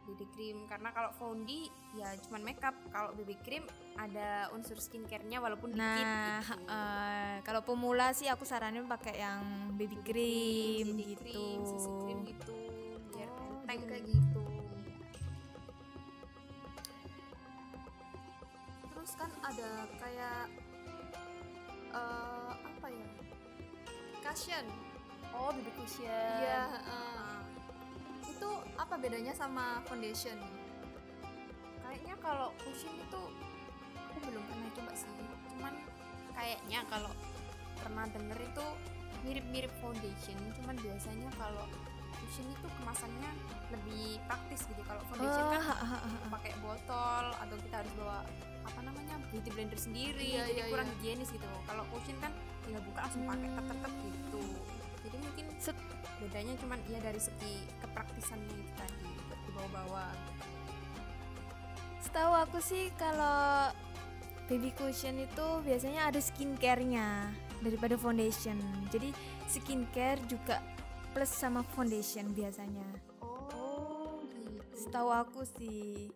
BB 0.10 0.22
cream 0.34 0.58
karena 0.66 0.90
kalau 0.90 1.14
foundy 1.14 1.70
ya 1.94 2.10
cuman 2.26 2.42
makeup 2.42 2.74
kalau 2.90 3.14
BB 3.14 3.38
cream 3.46 3.62
ada 3.94 4.50
unsur 4.50 4.82
skincare-nya 4.82 5.38
walaupun 5.38 5.70
dikit 5.70 5.86
Nah, 5.86 6.42
gitu. 6.42 6.58
eh, 6.74 7.36
kalau 7.46 7.62
pemula 7.62 8.10
sih 8.12 8.26
aku 8.26 8.42
saranin 8.42 8.90
pakai 8.90 9.22
yang 9.22 9.46
baby 9.78 10.02
cream 10.02 10.98
BB 10.98 11.02
gitu. 11.06 11.22
cream, 11.22 11.60
CC 11.62 11.86
cream 12.02 12.20
gitu 12.26 12.58
biar 13.14 13.30
Oh, 13.30 13.62
enteng 13.62 13.82
kayak 13.86 14.04
gitu 14.04 14.42
Terus 18.90 19.12
kan 19.14 19.32
ada 19.40 19.70
kayak 19.96 20.38
ya? 21.90 22.02
Cushion. 24.30 24.66
oh 25.32 25.50
BB 25.50 25.68
cushion 25.74 26.38
Iya. 26.38 26.62
Nah, 26.86 27.42
itu 28.24 28.50
apa 28.76 28.96
bedanya 28.96 29.34
sama 29.34 29.82
foundation? 29.84 30.38
kayaknya 31.82 32.14
kalau 32.20 32.54
cushion 32.62 32.94
itu 32.96 33.22
aku 33.98 34.18
belum 34.22 34.44
pernah 34.46 34.70
coba 34.72 34.94
sih 34.94 35.10
cuman 35.50 35.74
kayaknya 36.32 36.80
kalau 36.86 37.10
pernah 37.76 38.06
denger 38.08 38.38
itu 38.40 38.66
mirip-mirip 39.20 39.74
foundation 39.80 40.38
cuman 40.54 40.78
biasanya 40.78 41.30
kalau 41.34 41.66
cushion 42.16 42.46
itu 42.46 42.68
kemasannya 42.78 43.32
lebih 43.70 44.22
praktis 44.24 44.70
gitu 44.70 44.82
kalau 44.86 45.02
foundation 45.10 45.42
Oh, 45.42 45.50
kan 45.50 45.62
ha, 45.66 45.76
ha, 45.76 45.98
ha. 45.98 46.10
pakai 46.30 46.54
botol 46.62 47.26
atau 47.34 47.56
kita 47.58 47.76
harus 47.82 47.94
bawa 47.98 48.22
apa 48.62 48.80
namanya 48.86 49.16
beauty 49.34 49.50
blender 49.50 49.80
sendiri 49.82 50.30
Iya, 50.38 50.46
jadi 50.46 50.62
iya, 50.62 50.66
kurang 50.70 50.88
iya. 50.88 50.96
higienis 51.02 51.30
gitu 51.34 51.48
kalau 51.66 51.84
cushion 51.90 52.22
kan 52.22 52.30
tinggal 52.70 52.86
buka 52.86 53.00
langsung 53.02 53.26
pakai 53.26 53.50
tek 53.50 53.78
tek 53.82 53.94
gitu 54.06 54.44
jadi 55.02 55.18
mungkin 55.18 55.46
Set- 55.58 55.88
bedanya 56.22 56.54
cuman 56.62 56.78
ya 56.86 57.00
dari 57.02 57.18
segi 57.18 57.66
kepraktisannya 57.82 58.54
itu 58.54 58.74
tadi 58.78 59.08
buat 59.26 59.40
dibawa-bawa 59.50 60.06
Setahu 62.00 62.32
aku 62.32 62.58
sih 62.58 62.90
kalau 62.98 63.70
baby 64.50 64.74
cushion 64.74 65.20
itu 65.22 65.48
biasanya 65.62 66.10
ada 66.10 66.18
skincare-nya 66.18 67.30
daripada 67.62 67.94
foundation. 68.00 68.58
Jadi 68.90 69.14
skincare 69.46 70.18
juga 70.26 70.58
plus 71.14 71.30
sama 71.30 71.62
foundation 71.76 72.34
biasanya. 72.34 72.88
oh 73.22 74.26
gitu 74.32 74.90
Setahu 74.90 75.10
aku 75.14 75.46
sih. 75.46 76.10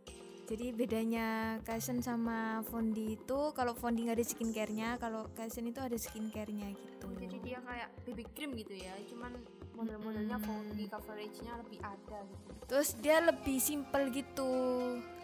Jadi 0.44 0.76
bedanya 0.76 1.56
cushion 1.64 2.04
sama 2.04 2.60
fondi 2.68 3.16
itu 3.16 3.40
kalau 3.56 3.72
fondi 3.72 4.04
nggak 4.04 4.20
ada 4.20 4.28
skincare-nya, 4.28 4.90
kalau 5.00 5.32
cushion 5.32 5.72
itu 5.72 5.80
ada 5.80 5.96
skincare-nya 5.96 6.68
gitu. 6.76 7.08
jadi 7.16 7.38
dia 7.40 7.60
kayak 7.64 7.90
BB 8.04 8.20
cream 8.36 8.52
gitu 8.60 8.76
ya 8.76 8.96
cuman 9.08 9.32
model-modelnya 9.74 10.38
Mm-mm. 10.40 10.48
foggy 10.68 10.86
coveragenya 10.92 11.54
lebih 11.64 11.80
ada 11.80 12.20
gitu. 12.28 12.52
Terus 12.70 12.90
dia 13.00 13.18
lebih 13.24 13.58
simple 13.60 14.04
gitu. 14.12 14.52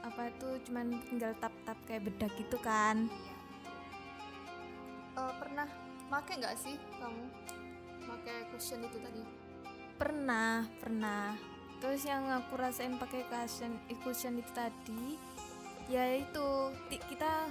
Apa 0.04 0.32
tuh 0.40 0.58
cuman 0.66 1.04
tinggal 1.12 1.36
tap-tap 1.38 1.78
kayak 1.86 2.08
bedak 2.08 2.32
gitu 2.40 2.58
kan. 2.64 3.12
Eh, 5.20 5.34
pernah 5.38 5.68
make 6.08 6.34
nggak 6.36 6.56
sih 6.58 6.76
kamu? 6.98 7.24
Make 8.08 8.36
cushion 8.56 8.88
itu 8.88 8.98
tadi. 9.04 9.22
Pernah 10.00 10.64
pernah 10.80 11.36
terus 11.80 12.04
yang 12.04 12.28
aku 12.28 12.56
rasain 12.56 12.96
pakai 12.96 13.24
cushion 13.26 13.72
eh, 13.88 13.98
cushion 13.98 14.36
itu 14.36 14.52
tadi 14.52 15.16
ya 15.88 16.04
itu 16.14 16.48
ti- 16.88 17.02
kita 17.02 17.48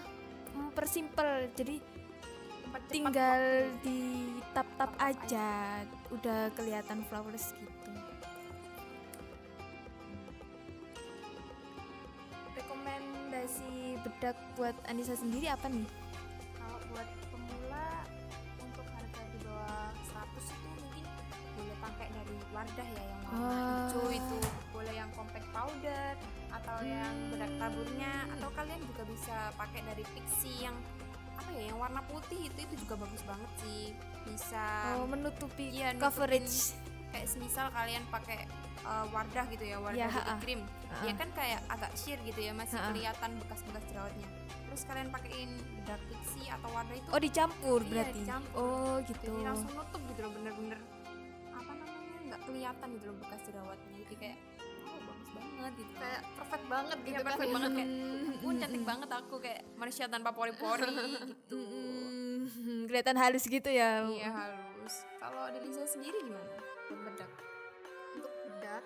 mempersimpel 0.53 1.49
jadi 1.55 1.77
tinggal 2.87 3.41
waktu. 3.41 3.81
di 3.81 4.01
tap 4.53 4.69
tap 4.77 4.93
aja 4.99 5.81
udah 6.11 6.53
kelihatan 6.53 7.01
flawless 7.09 7.57
gitu 7.57 7.93
rekomendasi 12.55 13.73
bedak 14.03 14.37
buat 14.55 14.77
Anissa 14.85 15.15
sendiri 15.15 15.49
apa 15.49 15.69
nih 15.69 15.89
kalau 16.55 16.79
buat 16.91 17.09
pemula 17.29 17.89
untuk 18.61 18.87
harga 18.87 19.23
di 19.25 19.39
bawah 19.43 19.89
100 20.05 20.53
itu 20.53 20.69
mungkin 20.69 21.05
boleh 21.57 21.77
pakai 21.81 22.07
dari 22.11 22.37
Wardah 22.51 22.89
ya 22.89 23.03
yang 23.03 23.21
warna 23.25 23.37
Ah. 23.39 23.78
Compact 25.19 25.49
powder 25.51 26.15
atau 26.49 26.77
yang 26.81 27.11
Hmm. 27.11 27.31
bedak 27.31 27.53
taburnya 27.57 28.13
atau 28.31 28.49
kalian 28.53 28.81
juga 28.85 29.03
bisa 29.05 29.37
pakai 29.53 29.81
dari 29.85 30.05
Pixie 30.09 30.63
yang 30.63 30.77
apa 31.35 31.51
ya 31.53 31.63
yang 31.67 31.79
warna 31.79 32.03
putih 32.05 32.41
itu 32.45 32.59
itu 32.61 32.75
juga 32.79 32.95
bagus 32.97 33.23
banget 33.23 33.51
sih 33.59 33.91
bisa 34.25 34.65
oh 34.95 35.07
menutupi 35.07 35.67
iya, 35.69 35.91
nutupin- 35.91 36.03
coverage 36.05 36.57
kayak 37.09 37.27
semisal 37.27 37.67
kalian 37.71 38.05
pakai 38.07 38.45
uh, 38.83 39.07
Wardah 39.09 39.47
gitu 39.49 39.65
ya 39.65 39.79
Wardah 39.79 39.97
Ya, 39.99 40.07
body 40.07 40.19
ha-ha. 40.19 40.35
cream 40.39 40.61
Ha-ha. 40.61 41.01
dia 41.01 41.13
kan 41.15 41.29
kayak 41.33 41.61
agak 41.67 41.93
sheer 41.95 42.19
gitu 42.21 42.41
ya 42.41 42.53
masih 42.53 42.77
Ha-ha. 42.77 42.89
kelihatan 42.89 43.31
bekas-bekas 43.39 43.85
jerawatnya 43.87 44.29
terus 44.65 44.83
kalian 44.85 45.09
pakein 45.09 45.51
bedak 45.79 46.01
Pixie 46.05 46.49
atau 46.49 46.69
Wardah 46.69 46.97
itu 46.97 47.09
oh 47.09 47.19
dicampur 47.19 47.81
Iya, 47.81 47.91
berarti 47.91 48.21
dicampur. 48.21 48.59
oh 48.61 48.95
gitu 49.03 49.31
jadi 49.31 49.45
langsung 49.45 49.71
nutup 49.73 50.03
gitu 50.05 50.21
loh 50.21 50.33
bener-bener 50.33 50.79
apa 51.51 51.71
namanya 51.73 52.19
nggak 52.27 52.41
kelihatan 52.45 52.89
gitu 52.93 53.05
loh 53.07 53.17
bekas 53.19 53.41
jerawatnya 53.43 53.91
jadi 54.01 54.15
kayak 54.19 54.39
banget 55.39 55.73
gitu. 55.79 55.93
Kayak 55.99 56.21
perfect 56.37 56.65
banget 56.69 56.99
gitu 57.03 57.21
kan. 57.21 57.27
perfect 57.33 57.53
banget 57.53 57.71
kayak 57.77 57.91
pun 58.39 58.55
cantik 58.63 58.85
banget 58.85 59.11
aku 59.13 59.35
kayak 59.43 59.61
manusia 59.75 60.05
tanpa 60.09 60.31
pori-pori 60.33 60.95
gitu. 61.31 61.63
Kelihatan 62.89 63.17
halus 63.21 63.45
gitu 63.45 63.69
ya. 63.69 64.07
Iya 64.09 64.31
halus. 64.33 64.95
Kalau 65.21 65.45
di 65.53 65.59
Lisa 65.67 65.85
sendiri 65.85 66.19
gimana? 66.25 66.57
Buat 66.89 67.01
bedak. 67.13 67.31
Untuk 68.17 68.33
bedak. 68.49 68.85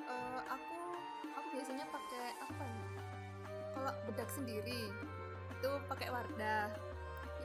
Eh, 0.00 0.40
aku 0.50 0.78
aku 1.30 1.48
biasanya 1.54 1.84
pakai 1.86 2.26
apa 2.42 2.62
ya? 2.66 2.86
Kalau 3.70 3.92
bedak 4.10 4.28
sendiri 4.34 4.80
itu 5.54 5.70
pakai 5.86 6.08
Wardah. 6.10 6.66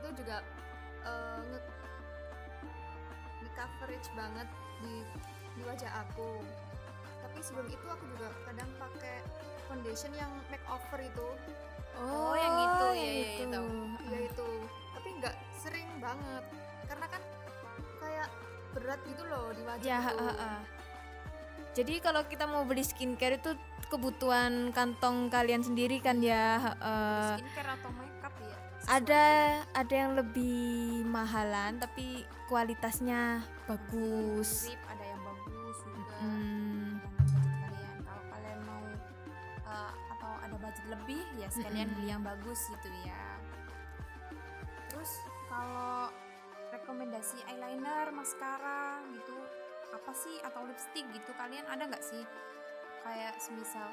Itu 0.02 0.08
juga 0.18 0.42
eh, 1.06 1.40
nge, 1.54 1.60
nge 3.46 3.50
coverage 3.54 4.10
banget 4.18 4.50
di 4.82 4.96
di 5.56 5.62
wajah 5.64 5.92
aku 6.02 6.44
tapi 7.22 7.40
sebelum 7.42 7.68
itu 7.68 7.86
aku 7.86 8.04
juga 8.08 8.28
kadang 8.44 8.70
pakai 8.76 9.16
foundation 9.66 10.12
yang 10.14 10.32
makeover 10.48 11.02
itu 11.02 11.28
Oh, 11.96 12.36
yang 12.36 12.56
itu, 12.60 12.86
yang 12.86 12.96
iya, 12.98 13.08
iya, 13.08 13.28
iya, 13.40 13.46
tahu. 13.50 13.68
ya 14.06 14.20
itu 14.22 14.48
tapi 14.92 15.08
nggak 15.16 15.36
sering 15.56 15.90
banget 15.98 16.44
karena 16.86 17.06
kan 17.08 17.22
kayak 17.98 18.28
berat 18.72 19.00
gitu 19.02 19.24
loh 19.24 19.46
di 19.50 19.64
wajah 19.64 19.80
Ya, 19.82 20.00
itu. 20.04 20.18
ha, 20.20 20.32
ha. 20.36 20.54
Jadi 21.72 21.94
kalau 22.00 22.24
kita 22.24 22.46
mau 22.46 22.64
beli 22.64 22.84
skincare 22.84 23.36
itu 23.36 23.56
kebutuhan 23.88 24.72
kantong 24.72 25.28
kalian 25.28 25.60
sendiri 25.60 26.00
kan 26.00 26.20
ya. 26.20 26.76
eh. 26.76 27.40
skincare 27.40 27.70
atau 27.74 27.90
makeup 27.92 28.34
ya 28.38 28.56
ada 28.86 29.26
ada 29.72 29.96
yang 29.96 30.14
lebih 30.14 30.60
mahalan 31.06 31.80
tapi 31.80 32.22
kualitasnya 32.46 33.40
bagus. 33.66 34.68
Ada 34.86 35.05
Hmm. 36.16 36.98
kalau 38.02 38.24
kalian 38.32 38.60
mau 38.64 38.84
uh, 39.66 39.94
atau 40.16 40.32
ada 40.40 40.56
budget 40.56 40.86
lebih 40.88 41.24
ya 41.36 41.48
sekalian 41.50 41.88
Mm-mm. 41.92 41.98
beli 42.00 42.08
yang 42.10 42.24
bagus 42.24 42.60
gitu 42.72 42.90
ya 43.04 43.26
terus 44.88 45.12
kalau 45.48 46.10
rekomendasi 46.72 47.38
eyeliner 47.48 48.12
maskara 48.12 49.04
gitu 49.14 49.38
apa 49.94 50.12
sih 50.12 50.36
atau 50.44 50.64
lipstick 50.68 51.06
gitu 51.12 51.32
kalian 51.36 51.64
ada 51.68 51.88
nggak 51.88 52.04
sih 52.04 52.24
kayak 53.02 53.38
semisal 53.38 53.92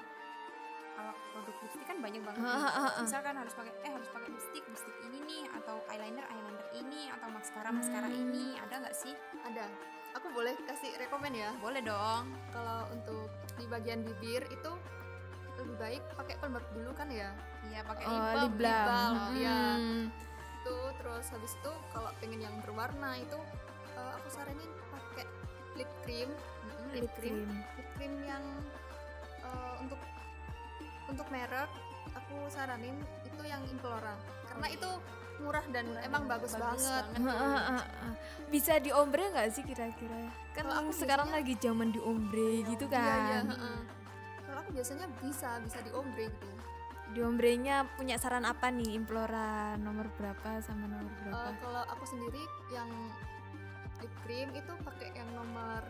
kalau 0.93 1.15
produk 1.33 1.57
lipstick 1.63 1.87
kan 1.89 1.99
banyak 2.01 2.21
banget 2.21 2.43
ah, 2.45 2.69
ah. 2.69 3.01
misalkan 3.01 3.33
harus 3.33 3.55
pakai 3.57 3.73
eh 3.81 3.93
harus 3.93 4.09
pakai 4.13 4.29
lipstick 4.29 4.65
lipstick 4.69 4.97
ini 5.09 5.19
nih 5.25 5.45
atau 5.57 5.81
eyeliner 5.89 6.27
eyeliner 6.29 6.67
ini 6.77 7.09
atau 7.13 7.29
maskara 7.33 7.71
maskara 7.73 8.09
Hmm. 8.09 8.19
ini 8.29 8.57
ada 8.61 8.75
nggak 8.83 8.97
sih 8.97 9.15
ada 9.41 9.65
aku 10.13 10.27
boleh 10.31 10.55
kasih 10.63 10.93
rekomen 10.97 11.33
ya 11.33 11.51
boleh 11.59 11.81
dong 11.81 12.25
kalau 12.51 12.89
untuk 12.91 13.29
di 13.55 13.65
bagian 13.67 14.01
bibir 14.03 14.45
itu 14.47 14.73
lebih 15.55 15.77
baik 15.77 16.03
pakai 16.15 16.35
pelembab 16.37 16.65
dulu 16.73 16.91
kan 16.93 17.09
ya 17.09 17.31
iya 17.65 17.81
pakai 17.83 18.05
Oh, 18.05 18.13
lip 18.13 18.25
balm 18.27 18.53
lip 18.55 18.81
balm. 18.83 19.15
Hmm. 19.15 19.35
iya. 19.35 19.61
itu 20.59 20.77
terus 20.97 21.27
habis 21.29 21.53
itu 21.55 21.73
kalau 21.91 22.11
pengen 22.19 22.41
yang 22.41 22.55
berwarna 22.61 23.19
itu 23.19 23.39
eh, 23.93 24.13
aku 24.15 24.29
saranin 24.29 24.71
pakai 24.89 25.27
lip 25.75 25.91
cream 26.03 26.29
Mm-mm, 26.31 26.89
Lip 26.95 27.13
cream. 27.17 27.49
lip 27.75 27.89
cream 27.95 28.15
yang 28.23 28.45
eh, 29.43 29.75
untuk 29.79 30.01
untuk 31.07 31.27
merek 31.29 31.69
aku 32.15 32.37
saranin 32.49 32.95
itu 33.23 33.43
yang 33.43 33.63
Implora 33.65 34.15
karena 34.47 34.67
itu 34.69 34.91
murah 35.39 35.65
dan 35.69 35.87
emang 36.01 36.23
bagus, 36.25 36.55
banget, 36.55 37.03
Ha, 37.19 37.35
ha, 37.35 37.51
ha, 37.51 37.79
ha. 37.81 38.11
Bisa 38.47 38.79
di 38.79 38.89
ombre 38.89 39.27
nggak 39.27 39.51
sih 39.51 39.63
kira-kira? 39.63 40.31
Kan 40.53 40.63
Kalau 40.63 40.75
aku 40.79 40.93
sekarang 40.95 41.27
biasanya- 41.27 41.43
lagi 41.43 41.55
zaman 41.59 41.89
di 41.91 41.99
ombre 41.99 42.49
gitu 42.63 42.85
Iya, 42.87 42.95
iya, 42.95 43.17
kan. 43.35 43.45
heeh. 43.51 43.79
kalau 44.45 44.59
aku 44.61 44.71
biasanya 44.71 45.07
bisa 45.19 45.51
bisa 45.59 45.79
di 45.81 45.91
ombre 45.91 46.29
gitu 46.29 46.49
Di 47.11 47.21
ombrenya 47.21 47.77
punya 47.93 48.17
saran 48.17 48.45
apa 48.45 48.69
nih? 48.69 48.95
Implora 48.95 49.75
nomor 49.77 50.09
berapa 50.15 50.61
sama 50.61 50.87
nomor 50.87 51.11
Eh, 51.11 51.17
berapa? 51.23 51.51
kalau 51.59 51.83
aku 51.87 52.05
sendiri 52.07 52.41
yang 52.71 52.89
lip 53.99 54.15
cream 54.23 54.49
itu 54.53 54.73
pakai 54.81 55.13
yang 55.13 55.29
nomor 55.33 55.83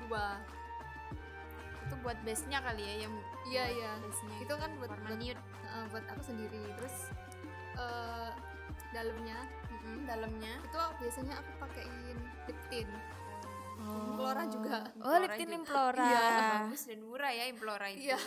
dua 0.00 0.38
itu 1.88 1.94
buat 1.98 2.18
base 2.20 2.44
nya 2.46 2.60
kali 2.60 2.84
ya 2.84 2.94
yang 3.08 3.14
Iya, 3.48 3.64
iya. 3.72 3.90
itu 4.38 4.52
kan 4.52 4.70
buat 4.76 4.92
warna 4.92 5.08
buat, 5.08 5.18
nude 5.18 5.40
eh, 5.40 5.84
buat 5.88 6.04
aku 6.12 6.22
sendiri 6.22 6.60
terus 6.76 6.96
eh 7.74 8.30
dalamnya 8.88 9.38
Mm-mm, 9.68 10.04
dalamnya 10.04 10.52
itu 10.60 10.76
biasanya 11.00 11.34
aku 11.40 11.50
pakein 11.58 12.16
lip 12.44 12.60
tint 12.68 12.92
Oh. 13.78 14.10
Implora 14.10 14.42
juga. 14.50 14.90
Oh, 14.98 15.22
lip 15.22 15.30
Implora 15.30 15.38
tint. 15.38 15.52
Implora. 15.54 16.02
Iya. 16.02 16.28
bagus 16.66 16.82
dan 16.82 16.98
murah 17.00 17.30
ya 17.30 17.44
Implora 17.46 17.86
itu 17.88 18.00
iya 18.04 18.18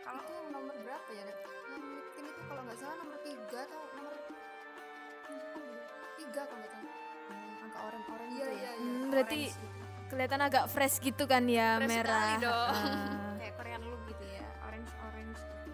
kalau 0.00 0.22
itu 0.22 0.34
nomor 0.48 0.74
berapa 0.78 1.08
ya 1.10 1.22
lip 1.26 1.38
tint 1.42 1.84
itu 2.22 2.40
kalau 2.46 2.62
nggak 2.62 2.78
salah 2.78 2.96
nomor 2.96 3.18
tiga 3.20 3.60
atau 3.66 3.82
nomor 3.92 4.14
tiga 6.14 6.42
kalau 6.46 6.58
nggak 6.60 6.70
salah 6.70 6.94
hmm, 7.26 7.64
agak 7.66 7.80
orange 7.82 8.08
orange 8.08 8.30
Iya, 8.32 8.46
gitu 8.46 8.54
iya, 8.54 8.62
ya 8.62 8.72
iya. 8.72 8.72
Hmm, 8.78 9.10
berarti 9.10 9.40
Orange 9.42 9.58
gitu. 9.58 9.71
Kelihatan 10.12 10.40
agak 10.42 10.68
fresh 10.68 11.00
gitu 11.00 11.24
kan 11.24 11.48
ya, 11.48 11.80
Fresh 11.80 11.88
merah. 11.88 12.04
sekali 12.04 12.34
dong. 12.38 12.68
Ah. 12.68 13.32
kayak 13.34 13.54
Korean 13.56 13.82
look 13.82 14.02
gitu 14.06 14.24
ya 14.28 14.44
orange 14.62 14.92
orange 15.02 15.40
gitu. 15.40 15.70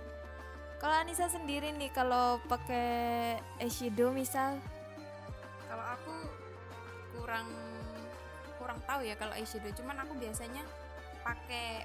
Kalau 0.78 0.94
Anissa 0.94 1.26
sendiri 1.26 1.68
nih 1.74 1.90
kalau 1.90 2.38
pakai 2.46 2.88
eyeshadow 3.58 4.14
misal 4.14 4.62
kalau 5.66 5.84
aku 5.84 6.14
kurang 7.12 7.48
kurang 8.56 8.78
tahu 8.84 9.00
ya 9.02 9.14
kalau 9.14 9.34
eyeshadow 9.34 9.74
cuman 9.74 9.96
aku 10.00 10.12
biasanya 10.16 10.62
pakai 11.20 11.82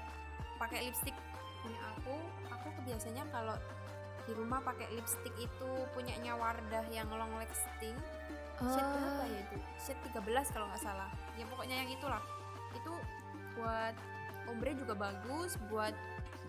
pakai 0.56 0.86
lipstick 0.86 1.16
punya 1.60 1.80
aku 1.90 2.14
aku 2.48 2.68
kebiasanya 2.78 3.26
kalau 3.28 3.58
di 4.24 4.32
rumah 4.32 4.62
pakai 4.62 4.88
lipstick 4.94 5.34
itu 5.36 5.70
punyanya 5.92 6.32
Wardah 6.32 6.86
yang 6.88 7.10
long 7.10 7.34
lasting 7.36 7.98
shade 8.56 8.86
berapa 8.86 9.24
ya 9.26 9.38
itu 9.42 9.56
shade 9.76 10.00
13 10.14 10.54
kalau 10.54 10.66
nggak 10.70 10.80
salah 10.80 11.10
ya 11.34 11.44
pokoknya 11.44 11.82
yang 11.82 11.90
itulah 11.90 12.22
itu 12.74 12.92
buat 13.54 13.94
ombre 14.44 14.70
juga 14.76 14.94
bagus 14.94 15.56
buat 15.70 15.94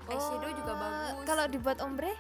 eyeshadow 0.06 0.52
juga 0.52 0.72
Oh, 0.74 0.80
bagus. 0.82 1.26
Kalau 1.26 1.46
dibuat 1.48 1.80
ombre? 1.82 2.14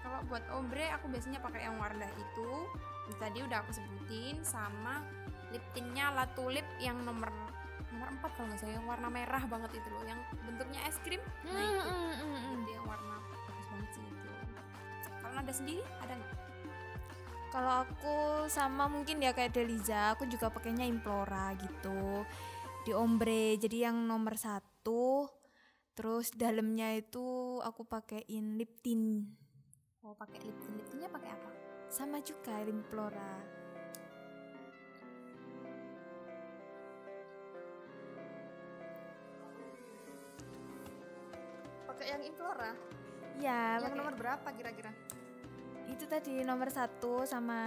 kalau 0.00 0.20
buat 0.26 0.42
ombre 0.56 0.88
aku 0.90 1.06
biasanya 1.12 1.38
pakai 1.38 1.68
yang 1.68 1.76
Wardah 1.76 2.08
itu. 2.18 2.50
Tadi 3.18 3.42
udah 3.42 3.62
aku 3.62 3.74
sebutin 3.74 4.38
sama 4.42 5.02
lip 5.50 5.62
tintnya 5.74 6.14
La 6.14 6.24
Tulip 6.30 6.62
yang 6.78 7.02
nomor 7.02 7.26
nomor 7.90 8.08
4 8.22 8.22
kalau 8.38 8.46
nggak 8.48 8.58
salah 8.62 8.74
yang 8.78 8.86
warna 8.86 9.08
merah 9.10 9.42
banget 9.50 9.82
itu 9.82 9.88
loh 9.90 10.04
yang 10.06 10.18
bentuknya 10.46 10.80
es 10.86 10.96
krim. 11.02 11.18
Nah 11.42 11.58
itu. 11.58 11.90
Hmm, 11.90 12.62
itu 12.62 12.70
yang 12.70 12.86
warna 12.86 13.14
bagus 13.18 13.66
banget 13.66 13.90
sih 13.92 14.04
itu. 14.06 14.30
Kalau 15.20 15.36
ada 15.36 15.52
sendiri 15.52 15.82
ada 15.98 16.12
nggak? 16.14 16.32
Kalau 17.50 17.72
aku 17.82 18.16
sama 18.46 18.86
mungkin 18.86 19.18
ya 19.18 19.34
kayak 19.34 19.50
Deliza, 19.50 20.14
aku 20.14 20.22
juga 20.30 20.54
pakainya 20.54 20.86
Implora 20.86 21.50
gitu 21.58 22.22
di 22.84 22.92
ombre. 22.96 23.56
Jadi 23.60 23.84
yang 23.84 24.08
nomor 24.08 24.34
satu, 24.36 25.28
terus 25.92 26.32
dalamnya 26.32 26.96
itu 26.96 27.58
aku 27.60 27.84
pakein 27.84 28.56
lip 28.56 28.80
tint 28.80 29.26
Oh, 30.00 30.16
pakai 30.16 30.40
lip 30.40 30.56
tint. 30.64 30.74
Lip 30.80 30.86
tintnya 30.88 31.10
pakai 31.12 31.30
apa? 31.36 31.50
sama 31.90 32.22
juga 32.22 32.54
Implora. 32.62 33.34
Pakai 41.90 42.06
yang 42.14 42.22
Implora. 42.22 42.70
Ya, 43.40 43.80
yang 43.82 43.90
pakai- 43.90 43.98
nomor 43.98 44.14
berapa 44.14 44.48
kira-kira? 44.54 44.92
itu 45.90 46.06
tadi 46.06 46.46
nomor 46.46 46.70
satu 46.70 47.26
sama 47.26 47.58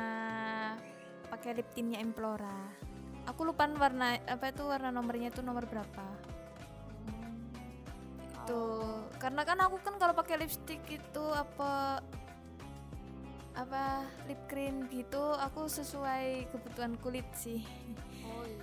pakai 1.28 1.60
lip 1.60 1.68
tintnya 1.76 2.00
Implora. 2.00 2.72
Aku 3.24 3.48
lupa 3.48 3.64
warna 3.70 4.20
apa 4.28 4.52
itu 4.52 4.64
warna 4.68 4.92
nomornya 4.92 5.32
itu 5.32 5.40
nomor 5.40 5.64
berapa. 5.64 6.06
Tuh, 8.44 9.08
karena 9.16 9.48
kan 9.48 9.56
aku 9.64 9.80
kan 9.80 9.96
kalau 9.96 10.12
pakai 10.12 10.36
lipstick 10.36 10.84
itu 10.92 11.24
apa 11.32 12.04
apa 13.54 14.04
lip 14.26 14.42
cream 14.50 14.90
gitu 14.90 15.38
aku 15.38 15.70
sesuai 15.70 16.52
kebutuhan 16.52 17.00
kulit 17.00 17.24
sih. 17.32 17.64
Oh 18.28 18.44
iya. 18.44 18.60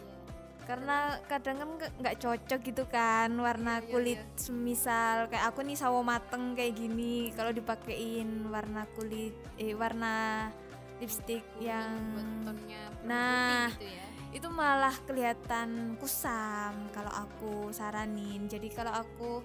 Karena 0.69 1.17
kadang 1.25 1.57
kan 1.57 1.69
nggak- 1.97 2.21
cocok 2.21 2.61
gitu 2.61 2.85
kan 2.87 3.33
warna 3.41 3.81
Iya, 3.81 3.83
iya, 3.83 3.91
kulit 3.91 4.23
semisal 4.37 5.33
kayak 5.33 5.49
aku 5.49 5.65
nih 5.65 5.75
sawo 5.75 6.05
mateng 6.05 6.53
kayak 6.53 6.77
gini 6.77 7.33
kalau 7.33 7.51
dipakein 7.51 8.45
warna 8.47 8.85
kulit 8.95 9.33
eh 9.57 9.73
warna 9.73 10.47
lipstick 11.01 11.43
yang 11.57 11.97
Nah. 13.09 13.73
gitu 13.73 13.89
ya. 13.89 14.10
Itu 14.31 14.47
malah 14.47 14.95
kelihatan 15.05 15.99
kusam 15.99 16.91
kalau 16.95 17.11
aku 17.11 17.75
saranin 17.75 18.47
jadi 18.47 18.69
kalau 18.71 18.95
aku 18.95 19.43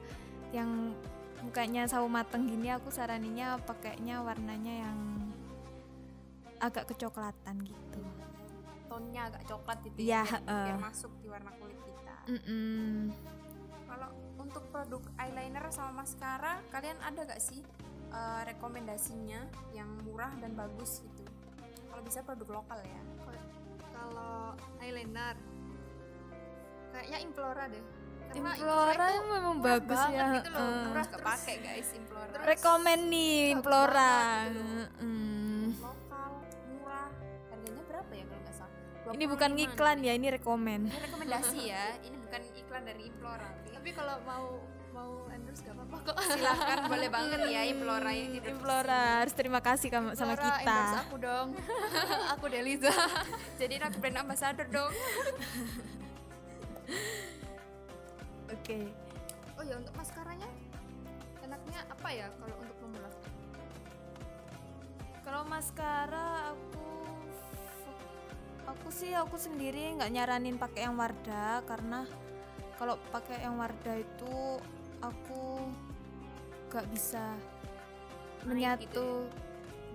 yang 0.54 0.94
mukanya 1.42 1.90
sawo 1.90 2.06
mateng 2.06 2.46
gini 2.46 2.70
aku 2.70 2.94
saraninnya 2.94 3.58
pakainya 3.66 4.22
warnanya 4.22 4.90
yang 4.90 5.00
agak 6.62 6.90
kecoklatan 6.90 7.66
gitu 7.66 8.02
Tonnya 8.86 9.28
agak 9.28 9.44
coklat 9.50 9.78
gitu 9.84 10.08
ya. 10.08 10.24
biar- 10.24 10.40
heeh. 10.40 10.66
biar 10.72 10.80
masuk 10.80 11.12
di 11.20 11.28
warna 11.28 11.52
kulit 11.60 11.76
kita. 11.84 12.16
Mm-mm. 12.32 13.12
Kalau 13.92 14.10
untuk 14.40 14.64
produk 14.72 15.04
eyeliner 15.20 15.68
sama 15.68 16.06
maskara, 16.06 16.64
kalian 16.72 16.96
ada 17.04 17.28
gak 17.28 17.44
sih 17.44 17.60
eh, 18.14 18.42
rekomendasinya 18.48 19.52
yang 19.76 19.90
murah 20.08 20.32
dan 20.40 20.56
bagus 20.56 21.04
gitu? 21.04 21.28
Kalau 21.92 22.02
bisa 22.08 22.24
produk 22.24 22.64
lokal 22.64 22.80
ya. 22.88 23.02
Kalau 23.96 24.36
eyeliner 24.78 25.36
kayaknya 26.92 27.20
Implora 27.22 27.64
deh. 27.66 27.84
Karena 28.26 28.52
Implora 28.54 29.06
itu 29.08 29.24
memang 29.30 29.56
bagus 29.60 30.02
ya 30.10 30.26
gitu 30.34 30.50
loh, 30.50 30.60
heeh. 30.60 30.86
Murah 30.86 31.06
Terus- 31.06 31.14
kepake 31.16 31.54
guys 31.62 31.90
Implora. 31.94 32.30
terus- 32.30 32.46
rekomen 32.46 33.00
nih 33.08 33.38
Implora 33.50 34.16
lokal, 35.78 36.32
murah. 36.68 37.08
Harganya 37.48 37.84
berapa 37.86 38.12
ya 38.12 38.24
kalau 38.26 38.42
nggak 38.42 38.56
salah? 38.56 38.74
ini 39.14 39.26
bukan 39.26 39.50
25 39.50 39.56
ngiklan 39.56 39.98
ya 40.02 40.14
ini 40.14 40.28
rekomen 40.30 40.80
Ini 40.84 41.00
rekomendasi 41.06 41.58
ya. 41.64 41.86
Ini 42.02 42.18
bukan 42.20 42.42
iklan 42.56 42.84
dari 42.84 43.02
Implora. 43.06 43.50
Tapi 43.70 43.90
kalau 43.94 44.16
mau 44.24 44.46
mau 44.96 45.28
endorse 45.28 45.62
gak 45.68 45.76
apa-apa 45.76 45.98
kok. 46.08 46.16
Silahkan 46.32 46.80
boleh 46.88 47.10
banget 47.12 47.40
ya 47.52 47.62
Implora 47.68 48.12
ini. 48.16 48.38
Implora 48.40 49.02
harus 49.22 49.36
terima 49.36 49.60
kasih 49.60 49.92
kamu 49.92 50.16
sama 50.16 50.40
kita 50.40 50.64
endorse 50.64 50.98
aku 51.04 51.16
dong. 51.20 51.48
aku 52.34 52.46
Deliza. 52.48 52.96
Jadi 53.60 53.76
aku 53.84 54.00
brand 54.00 54.24
ambassador 54.24 54.68
dong. 54.72 54.94
oke 58.46 58.80
Oh 59.58 59.64
ya 59.66 59.74
untuk 59.82 59.94
maskaranya 59.98 60.46
enaknya 61.42 61.82
apa 61.90 62.10
ya 62.14 62.28
kalau 62.40 62.56
untuk 62.62 62.78
pemula? 62.78 63.10
Kalau 65.26 65.42
maskara 65.50 66.54
aku 66.54 66.86
aku 68.70 68.88
sih 68.94 69.12
aku 69.18 69.36
sendiri 69.36 69.98
nggak 69.98 70.14
nyaranin 70.14 70.62
pakai 70.62 70.86
yang 70.86 70.94
Wardah 70.94 71.66
karena 71.66 72.06
kalau 72.78 73.02
pakai 73.10 73.42
yang 73.42 73.58
Wardah 73.58 73.98
itu 73.98 74.62
aku 75.10 75.62
nggak 76.70 76.88
bisa 76.92 77.24
menyatu 78.46 79.30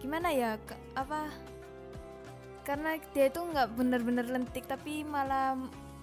gimana 0.01 0.33
ya 0.33 0.57
ke- 0.59 0.81
apa 0.97 1.29
karena 2.65 2.97
dia 3.13 3.29
itu 3.29 3.41
nggak 3.41 3.69
bener-bener 3.77 4.27
lentik 4.27 4.65
tapi 4.65 5.05
malah 5.05 5.57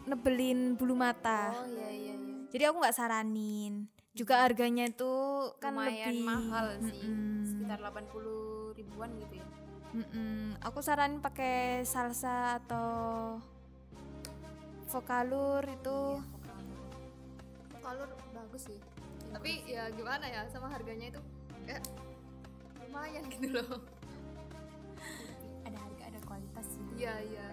nebelin 0.06 0.76
bulu 0.76 0.96
mata 0.96 1.52
Oh 1.54 1.68
iya 1.68 1.90
iya 1.92 2.14
iya. 2.16 2.36
jadi 2.52 2.64
aku 2.72 2.78
nggak 2.84 2.98
saranin 2.98 3.90
juga 4.18 4.42
harganya 4.42 4.90
itu 4.90 5.14
kan 5.62 5.78
Lumayan 5.78 6.10
lebih 6.10 6.26
mahal 6.26 6.68
sih. 6.82 7.06
Mm-mm. 7.06 7.46
Sekitar 7.46 7.78
80 7.86 8.74
ribuan 8.74 9.14
gitu 9.14 9.34
ya. 9.38 9.46
Mm-mm. 9.94 10.58
Aku 10.66 10.82
saranin 10.82 11.22
pakai 11.22 11.86
salsa 11.86 12.58
atau 12.58 13.38
vokalur 14.90 15.62
itu. 15.70 16.18
Kalau 17.78 18.06
bagus 18.34 18.66
sih. 18.66 18.82
Tapi 19.34 19.52
ya 19.68 19.90
gimana 19.92 20.26
ya 20.26 20.42
sama 20.48 20.68
harganya 20.68 21.12
itu 21.12 21.22
kayak 21.66 21.84
lumayan 22.80 23.24
gitu 23.34 23.48
loh. 23.52 23.82
Ada 25.64 25.78
harga 25.78 26.04
ada 26.08 26.20
kualitas 26.24 26.66
sih. 26.68 26.84
Iya 26.98 27.16
iya. 27.24 27.48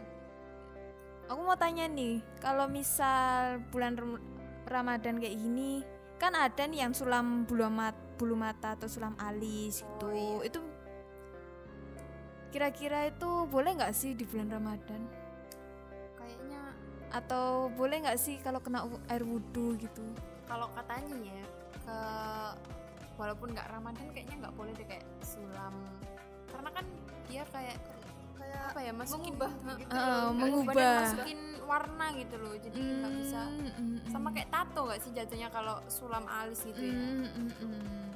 Aku 1.25 1.41
mau 1.41 1.57
tanya 1.57 1.89
nih, 1.89 2.21
kalau 2.37 2.69
misal 2.69 3.59
bulan 3.73 3.97
Ram- 3.97 4.25
Ramadan 4.69 5.17
kayak 5.17 5.41
gini, 5.41 5.81
kan 6.21 6.37
ada 6.37 6.69
nih 6.69 6.85
yang 6.85 6.93
sulam 6.93 7.49
bulu 7.49 7.65
mata, 7.67 7.97
bulu 8.21 8.37
mata 8.37 8.77
atau 8.77 8.85
sulam 8.87 9.17
alis 9.17 9.81
gitu. 9.81 10.09
iya. 10.13 10.53
Itu 10.53 10.61
kira-kira 12.53 13.11
itu 13.11 13.31
boleh 13.51 13.75
nggak 13.75 13.91
sih 13.91 14.15
di 14.15 14.23
bulan 14.23 14.47
Ramadan? 14.47 15.03
Kayaknya 16.15 16.63
Atau 17.11 17.73
boleh 17.73 18.05
nggak 18.05 18.19
sih 18.21 18.39
kalau 18.39 18.63
kena 18.63 18.87
air 19.09 19.25
wudhu 19.25 19.75
gitu? 19.77 20.05
kalau 20.45 20.69
katanya 20.77 21.17
ya 21.25 21.44
ke 21.85 21.99
walaupun 23.15 23.49
nggak 23.51 23.69
Ramadan 23.69 24.07
kayaknya 24.11 24.37
nggak 24.41 24.55
boleh 24.55 24.73
deh 24.73 24.87
kayak 24.87 25.05
sulam 25.21 25.75
karena 26.47 26.71
kan 26.71 26.87
dia 27.27 27.45
kayak 27.49 27.79
Kayak 28.35 28.61
apa 28.69 28.81
ya 28.83 28.93
masukin 28.93 29.33
mengubah 29.33 29.53
gitu 29.79 29.91
Eh, 29.91 30.03
loh. 30.03 30.29
Mengubah. 30.33 30.97
masukin 31.01 31.41
warna 31.65 32.07
gitu 32.13 32.37
loh 32.37 32.55
jadi 32.55 32.77
nggak 32.77 33.13
bisa 33.17 33.41
Mm, 33.41 33.57
mm, 33.57 33.73
mm. 33.73 33.97
sama 34.07 34.29
kayak 34.31 34.49
tato 34.51 34.81
gak 34.85 35.01
sih 35.01 35.11
jatuhnya 35.11 35.49
kalau 35.49 35.77
sulam 35.87 36.25
alis 36.27 36.61
gitu 36.63 36.77
ya 36.77 36.93
Mm, 36.93 37.25
mm, 37.25 37.51
mm. 37.57 38.11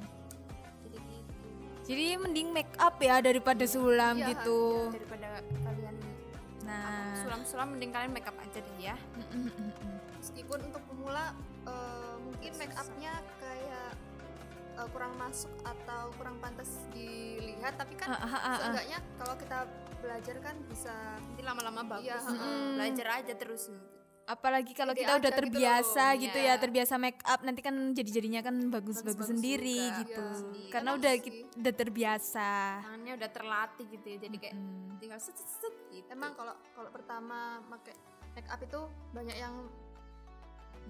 jadi 0.85 0.97
gitu 0.99 1.47
Jadi 1.87 2.03
mending 2.19 2.47
make 2.51 2.75
up 2.77 2.99
ya 2.99 3.17
daripada 3.19 3.63
sulam 3.65 4.15
Iya, 4.15 4.27
gitu. 4.31 4.59
daripada 4.91 5.29
kalian 5.41 5.95
Nah, 6.61 7.17
sulam-sulam 7.17 7.67
mending 7.73 7.89
kalian 7.89 8.11
make 8.11 8.27
up 8.27 8.37
aja 8.37 8.59
deh 8.59 8.77
ya 8.79 8.93
mm, 8.93 9.25
mm, 9.25 9.49
mm, 9.49 9.71
mm. 9.73 9.97
meskipun 10.15 10.59
untuk 10.61 10.81
pemula 10.85 11.33
eh, 11.63 12.15
mungkin 12.19 12.51
make 12.55 12.73
upnya 12.73 13.13
kayak 13.37 13.91
eh, 14.75 14.87
kurang 14.89 15.13
masuk 15.15 15.51
atau 15.61 16.11
kurang 16.15 16.37
pantas 16.37 16.87
dilihat 16.89 17.75
tapi 17.75 17.93
kan 17.95 18.09
Ah, 18.09 18.19
ah, 18.19 18.29
ah, 18.29 18.39
ah. 18.45 18.55
seenggaknya 18.57 18.97
kalau 19.15 19.35
kita 19.35 19.57
belajar 19.99 20.35
kan 20.39 20.55
bisa 20.65 20.93
nanti 21.17 21.41
lama-lama 21.41 21.81
bagus 21.89 22.07
Iya, 22.07 22.17
Heeh, 22.21 22.39
mm. 22.39 22.71
belajar 22.75 23.07
aja 23.19 23.33
terus 23.35 23.63
apalagi 24.23 24.77
kalau 24.77 24.93
kita 24.93 25.17
udah 25.17 25.31
gitu 25.33 25.39
terbiasa 25.41 26.05
gitu, 26.15 26.37
Iya. 26.37 26.53
ya, 26.53 26.61
terbiasa 26.61 26.93
make 26.95 27.17
up 27.25 27.41
nanti 27.41 27.65
kan 27.65 27.73
jadi-jadinya 27.91 28.45
kan 28.45 28.61
bagus-bagus 28.69 29.25
sendiri 29.27 29.73
juga. 29.81 29.99
gitu. 29.99 30.21
Iya, 30.21 30.37
sendiri. 30.37 30.69
Karena 30.69 30.89
udah 30.93 31.13
sih. 31.17 31.49
udah 31.57 31.73
terbiasa. 31.73 32.49
tangannya 32.79 33.13
udah 33.17 33.29
terlatih 33.33 33.85
gitu 33.89 34.05
ya 34.05 34.17
jadi 34.21 34.35
kayak 34.37 34.53
Mm. 34.53 35.01
tinggal 35.01 35.17
set 35.17 35.33
set 35.33 35.49
set 35.49 35.75
gitu 35.89 36.05
emang 36.07 36.37
kalau 36.37 36.53
kalau 36.71 36.89
pertama 36.93 37.57
pakai 37.67 37.97
make 38.31 38.45
up 38.45 38.61
itu 38.61 38.79
banyak 39.09 39.33
yang 39.33 39.55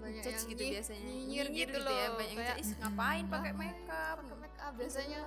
banyak 0.00 0.22
yang 0.24 0.44
gitu 0.46 0.62
nyi- 0.62 0.74
biasanya. 0.74 1.04
nyinyir 1.04 1.46
gitu, 1.52 1.76
ya 1.76 1.84
loh 1.84 2.16
banyak 2.16 2.26
yang 2.26 2.38
kayak 2.40 2.56
"Ih, 2.58 2.70
ngapain 2.74 3.22
Mm. 3.22 3.30
pakai 3.30 3.52
make 3.54 3.84
up? 3.86 4.16
Pakai 4.18 4.36
make 4.38 4.58
up 4.58 4.72
biasanya 4.74 5.20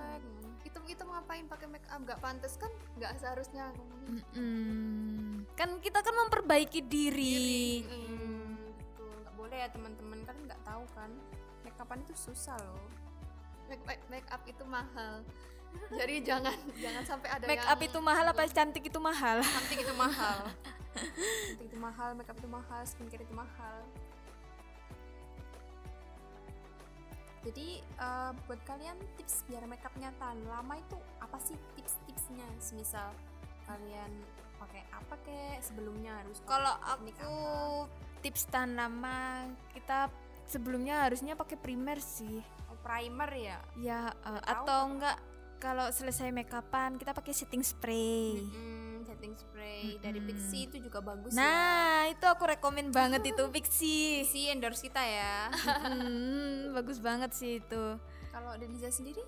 itu 0.64 0.78
itu 0.84 1.02
ngapain 1.02 1.44
pakai 1.46 1.66
make 1.68 1.86
up? 1.86 2.00
Nggak 2.00 2.18
pantas 2.18 2.54
kan? 2.54 2.72
Nggak 2.94 3.12
seharusnya. 3.16 3.66
Mm-mm. 4.04 5.46
Kan 5.52 5.78
kita 5.78 5.98
kan 5.98 6.14
memperbaiki 6.16 6.80
diri. 6.82 7.82
Gitu. 7.82 9.04
nggak 9.22 9.34
boleh 9.34 9.56
ya 9.56 9.68
teman-teman 9.68 10.18
kan 10.22 10.36
nggak 10.40 10.60
tahu 10.62 10.84
kan. 10.90 11.10
Make 11.62 11.76
upan 11.76 11.98
itu 12.00 12.14
susah 12.14 12.58
loh. 12.58 12.84
Make, 13.64 13.84
make, 13.84 14.02
make 14.10 14.28
up 14.28 14.42
itu 14.44 14.64
mahal. 14.64 15.24
Jadi 15.90 16.22
jangan 16.22 16.54
jangan 16.84 17.02
sampai 17.04 17.28
ada 17.30 17.44
Make 17.44 17.58
yang 17.58 17.72
up 17.72 17.80
itu 17.80 17.98
mahal 17.98 18.24
apa 18.26 18.42
cantik 18.46 18.84
itu 18.84 18.98
mahal? 18.98 19.38
cantik 19.40 19.78
itu 19.80 19.94
mahal. 19.94 20.38
Cantik 20.94 21.66
itu 21.66 21.74
mahal 21.76 22.14
make 22.14 22.28
up 22.28 22.36
itu 22.36 22.46
mahal 22.46 22.80
skincare 22.84 23.18
itu 23.20 23.34
mahal 23.34 23.82
jadi 27.44 27.68
eh, 27.84 28.32
buat 28.48 28.60
kalian 28.64 28.96
tips 29.20 29.44
biar 29.46 29.68
make 29.68 29.84
upnya 29.84 30.10
tahan 30.16 30.40
lama 30.48 30.74
itu 30.80 30.96
apa 31.20 31.36
sih 31.44 31.56
tips-tipsnya 31.76 32.48
semisal 32.58 33.12
kalian 33.68 34.10
pakai 34.56 34.82
apa 34.92 35.14
kek 35.24 35.60
sebelumnya 35.60 36.16
harus 36.24 36.40
Kalau 36.48 36.74
aku 36.80 37.04
apa? 37.20 38.20
tips 38.24 38.48
tanaman 38.48 39.52
kita 39.76 40.08
sebelumnya 40.48 41.04
harusnya 41.04 41.36
pakai 41.36 41.60
primer 41.60 42.00
sih. 42.00 42.40
Oh, 42.72 42.78
primer 42.80 43.28
ya 43.36 43.58
Ya 43.76 44.00
uh, 44.24 44.40
atau 44.40 44.88
enggak 44.88 45.16
kalau 45.60 45.88
selesai 45.88 46.28
make 46.32 46.52
upan 46.52 46.96
kita 47.00 47.16
pakai 47.16 47.32
setting 47.32 47.64
spray. 47.64 48.36
Mm, 48.36 48.73
setting 49.24 49.40
spray 49.40 49.96
dari 49.98 50.20
Mm-mm. 50.20 50.28
Pixi 50.28 50.58
itu 50.68 50.76
juga 50.84 51.00
bagus 51.00 51.32
ya 51.32 51.40
Nah, 51.40 52.12
itu 52.12 52.26
aku 52.28 52.44
rekomen 52.44 52.92
banget 52.92 53.24
itu 53.24 53.40
Pixi. 53.48 54.20
Pixi 54.20 54.52
endorse 54.52 54.84
kita 54.84 55.00
ya 55.00 55.48
Hmm, 55.80 56.76
bagus 56.76 57.00
banget 57.00 57.32
sih 57.32 57.56
itu. 57.56 57.96
kalau 58.28 58.52
Deniza 58.60 58.92
sendiri 58.92 59.24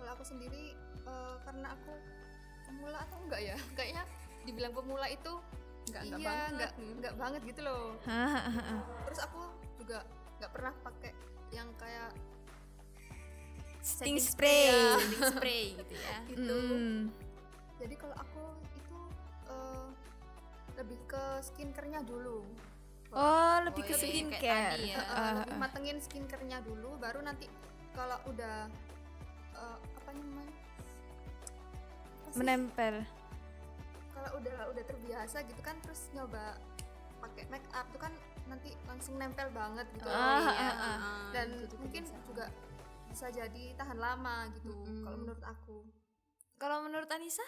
Kalau 0.00 0.10
aku 0.16 0.24
sendiri 0.24 0.72
eh, 1.04 1.34
karena 1.44 1.76
aku 1.76 1.92
pemula 2.64 2.98
atau 2.98 3.16
enggak 3.20 3.40
ya? 3.42 3.56
Kayaknya 3.76 4.04
dibilang 4.44 4.72
pemula 4.72 5.06
itu 5.08 5.32
nggak 5.84 6.00
iya, 6.00 6.08
nggak 6.08 6.20
banget 6.24 6.48
enggak 6.48 6.72
enggak 6.96 7.14
banget 7.14 7.40
gitu 7.44 7.60
loh. 7.60 7.84
Terus 9.04 9.20
aku 9.20 9.40
juga 9.76 9.98
nggak 10.40 10.50
pernah 10.50 10.72
pakai 10.80 11.12
yang 11.52 11.68
kayak 11.76 12.08
setting 13.84 14.16
spray. 14.16 14.72
ya, 14.72 14.96
setting 14.96 15.22
spray 15.28 15.64
gitu 15.76 15.94
ya 15.94 16.16
gitu. 16.24 16.56
Mm. 16.56 17.00
Jadi 17.84 17.94
kalau 18.00 18.16
aku 18.16 18.42
lebih 20.74 20.98
ke 21.04 21.22
skincare-nya 21.40 22.02
dulu. 22.02 22.42
Oh, 23.10 23.56
lebih 23.62 23.82
Oh, 23.84 23.88
ke 23.88 23.94
iya, 23.94 23.98
kayak 23.98 24.10
skincare. 24.10 24.80
ya. 24.82 24.98
Eh, 24.98 25.06
Ah, 25.08 25.32
lebih 25.38 25.54
matengin 25.56 25.98
skincare-nya 25.98 26.58
dulu, 26.60 26.98
baru 26.98 27.22
nanti 27.22 27.46
kalau 27.92 28.18
udah 28.26 28.66
eh, 29.54 29.78
apa 29.94 30.10
namanya? 30.10 30.54
Apa 32.24 32.34
menempel. 32.34 32.94
kalau 34.10 34.30
udah 34.38 34.58
udah 34.70 34.84
terbiasa 34.84 35.42
gitu 35.42 35.60
kan 35.60 35.76
terus 35.80 36.06
nyoba 36.10 36.56
pakai 37.20 37.44
make 37.46 37.66
up 37.72 37.86
tuh 37.90 37.98
kan 37.98 38.14
nanti 38.46 38.72
langsung 38.84 39.14
nempel 39.14 39.50
banget 39.50 39.84
gitu 39.92 40.06
oh 40.06 40.38
iya 40.38 40.54
ah, 40.54 40.70
ah. 40.70 40.96
ah, 40.96 41.28
dan 41.32 41.50
itu 41.52 41.66
juga 41.68 41.80
mungkin 41.82 42.02
bisa. 42.04 42.16
juga 42.24 42.46
bisa 43.06 43.26
jadi 43.28 43.64
tahan 43.74 43.98
lama 43.98 44.36
gitu 44.52 44.70
Mm-mm. 44.70 45.02
kalau 45.02 45.16
menurut 45.18 45.44
aku 45.44 45.76
Kalau 46.54 46.78
menurut 46.80 47.10
Anissa? 47.10 47.44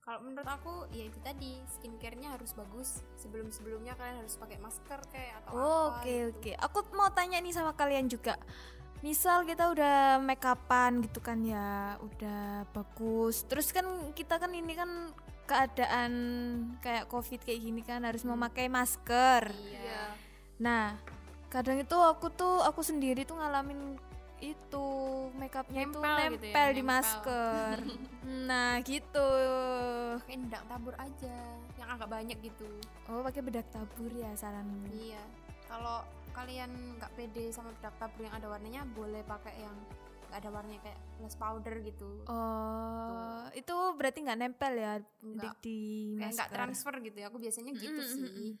Kalau 0.00 0.24
menurut 0.24 0.48
aku 0.48 0.88
ya 0.96 1.06
itu 1.06 1.20
tadi 1.20 1.60
skincare-nya 1.76 2.32
harus 2.32 2.56
bagus. 2.56 3.04
Sebelum-sebelumnya 3.20 3.94
kalian 4.00 4.24
harus 4.24 4.34
pakai 4.40 4.56
masker 4.56 5.00
kayak 5.12 5.44
atau 5.44 5.50
Oh, 5.52 5.60
apa 5.92 6.00
Oke 6.00 6.08
gitu. 6.08 6.30
oke. 6.32 6.52
Aku 6.56 6.78
mau 6.96 7.12
tanya 7.12 7.36
nih 7.38 7.52
sama 7.52 7.76
kalian 7.76 8.08
juga. 8.08 8.40
Misal 9.00 9.44
kita 9.48 9.72
udah 9.72 10.20
make 10.20 10.44
upan 10.44 11.00
gitu 11.04 11.20
kan 11.24 11.40
ya, 11.44 11.96
udah 12.00 12.68
bagus. 12.72 13.44
Terus 13.48 13.72
kan 13.72 13.84
kita 14.12 14.36
kan 14.36 14.52
ini 14.52 14.72
kan 14.76 15.12
keadaan 15.44 16.12
kayak 16.84 17.08
covid 17.08 17.40
kayak 17.40 17.60
gini 17.60 17.80
kan 17.84 18.04
harus 18.04 18.24
memakai 18.24 18.68
masker. 18.68 19.52
Iya. 19.52 20.16
Nah, 20.60 20.96
kadang 21.48 21.80
itu 21.80 21.96
aku 21.96 22.28
tuh 22.32 22.60
aku 22.60 22.84
sendiri 22.84 23.24
tuh 23.24 23.40
ngalamin 23.40 23.96
itu 24.40 24.86
make 25.32 25.52
upnya 25.52 25.80
itu 25.82 25.92
Nempel 25.92 26.16
nempel 26.18 26.32
gitu 26.34 26.46
ya, 26.46 26.64
di 26.66 26.80
nempel. 26.80 26.90
masker. 26.90 27.76
nah, 28.48 28.72
gitu. 28.80 29.28
Pakai 30.18 30.36
bedak 30.38 30.64
tabur 30.66 30.94
aja 30.96 31.36
yang 31.74 31.88
agak 31.90 32.08
banyak 32.08 32.38
gitu. 32.40 32.68
Oh, 33.06 33.20
pakai 33.20 33.40
bedak 33.40 33.68
tabur 33.68 34.10
ya 34.10 34.32
saranmu. 34.32 34.88
Iya. 34.90 35.22
Kalau 35.64 36.02
kalian 36.30 36.70
nggak 36.96 37.12
pede 37.12 37.50
sama 37.50 37.70
bedak 37.72 37.94
tabur 37.96 38.22
yang 38.22 38.32
ada 38.32 38.46
warnanya, 38.46 38.82
boleh 38.86 39.20
pakai 39.22 39.54
yang 39.58 39.76
nggak 40.26 40.38
ada 40.38 40.50
warnanya 40.50 40.80
kayak 40.80 40.98
blush 41.16 41.34
powder 41.34 41.74
gitu. 41.80 42.10
Oh, 42.24 43.44
itu 43.50 43.74
berarti 43.92 44.18
nggak 44.20 44.38
nempel 44.38 44.72
ya 44.72 44.92
di, 44.98 45.26
Nggak. 45.28 45.54
di 45.60 45.78
nggak 46.16 46.30
masker. 46.32 46.48
transfer 46.50 46.94
gitu 47.02 47.16
ya. 47.18 47.26
Aku 47.28 47.36
biasanya 47.36 47.72
gitu 47.72 47.98
Mm, 47.98 48.06
mm, 48.06 48.14
sih. 48.14 48.52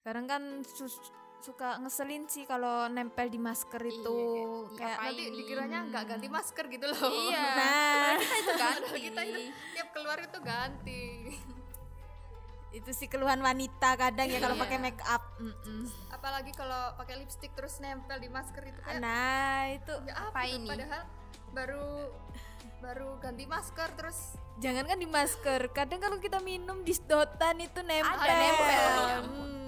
Kadang 0.00 0.26
kan 0.26 0.42
sus- 0.62 1.10
suka 1.46 1.78
ngeselin 1.78 2.26
sih 2.26 2.42
kalau 2.42 2.88
nempel 2.88 3.26
di 3.26 3.38
masker 3.38 3.78
Iya, 3.78 3.92
itu 3.92 4.16
kayak, 4.74 4.74
kayak 4.74 4.90
"Ngapain 4.92 5.06
nanti 5.06 5.22
ini?" 5.24 5.36
dikiranya 5.38 5.78
nggak 5.86 6.04
ganti 6.08 6.26
masker 6.28 6.64
gitu 6.68 6.86
loh 6.88 7.06
Iya. 7.06 7.44
Nah, 7.56 8.12
Kita 8.18 8.34
itu 8.34 8.52
ganti. 8.58 8.98
kita 9.06 9.20
itu 9.22 9.40
tiap 9.72 9.88
keluar 9.92 10.18
itu 10.18 10.38
ganti 10.42 11.02
itu 12.72 12.90
sih 12.92 13.06
keluhan 13.06 13.40
wanita 13.40 13.96
kadang 13.96 14.26
ya 14.26 14.36
kalau 14.36 14.52
Iya. 14.52 14.62
pakai 14.62 14.78
make 14.78 15.02
up. 15.02 15.22
Mm-mm. 15.38 15.86
apalagi 16.10 16.52
kalau 16.52 16.92
pakai 16.94 17.14
lipstick 17.16 17.54
terus 17.54 17.78
nempel 17.78 18.18
di 18.18 18.28
masker 18.28 18.62
itu 18.66 18.80
kayak 18.82 19.00
Nah, 19.00 19.60
itu 19.72 19.92
ya 20.02 20.12
apa, 20.18 20.28
apa 20.28 20.40
tuh? 20.42 20.52
ini? 20.52 20.68
padahal 20.68 21.02
baru 21.48 21.86
baru 22.76 23.08
ganti 23.16 23.44
masker 23.46 23.88
terus 23.94 24.18
jangan 24.56 24.84
kan 24.84 24.96
di 24.96 25.06
masker. 25.06 25.60
Kadang 25.70 26.00
kalau 26.00 26.18
kita 26.18 26.36
minum 26.42 26.80
di 26.80 26.90
sedotan 26.90 27.56
itu 27.58 27.80
nempel. 27.80 28.12
Ada 28.18 28.34
nempel. 28.34 28.92
Hmm, 29.24 29.65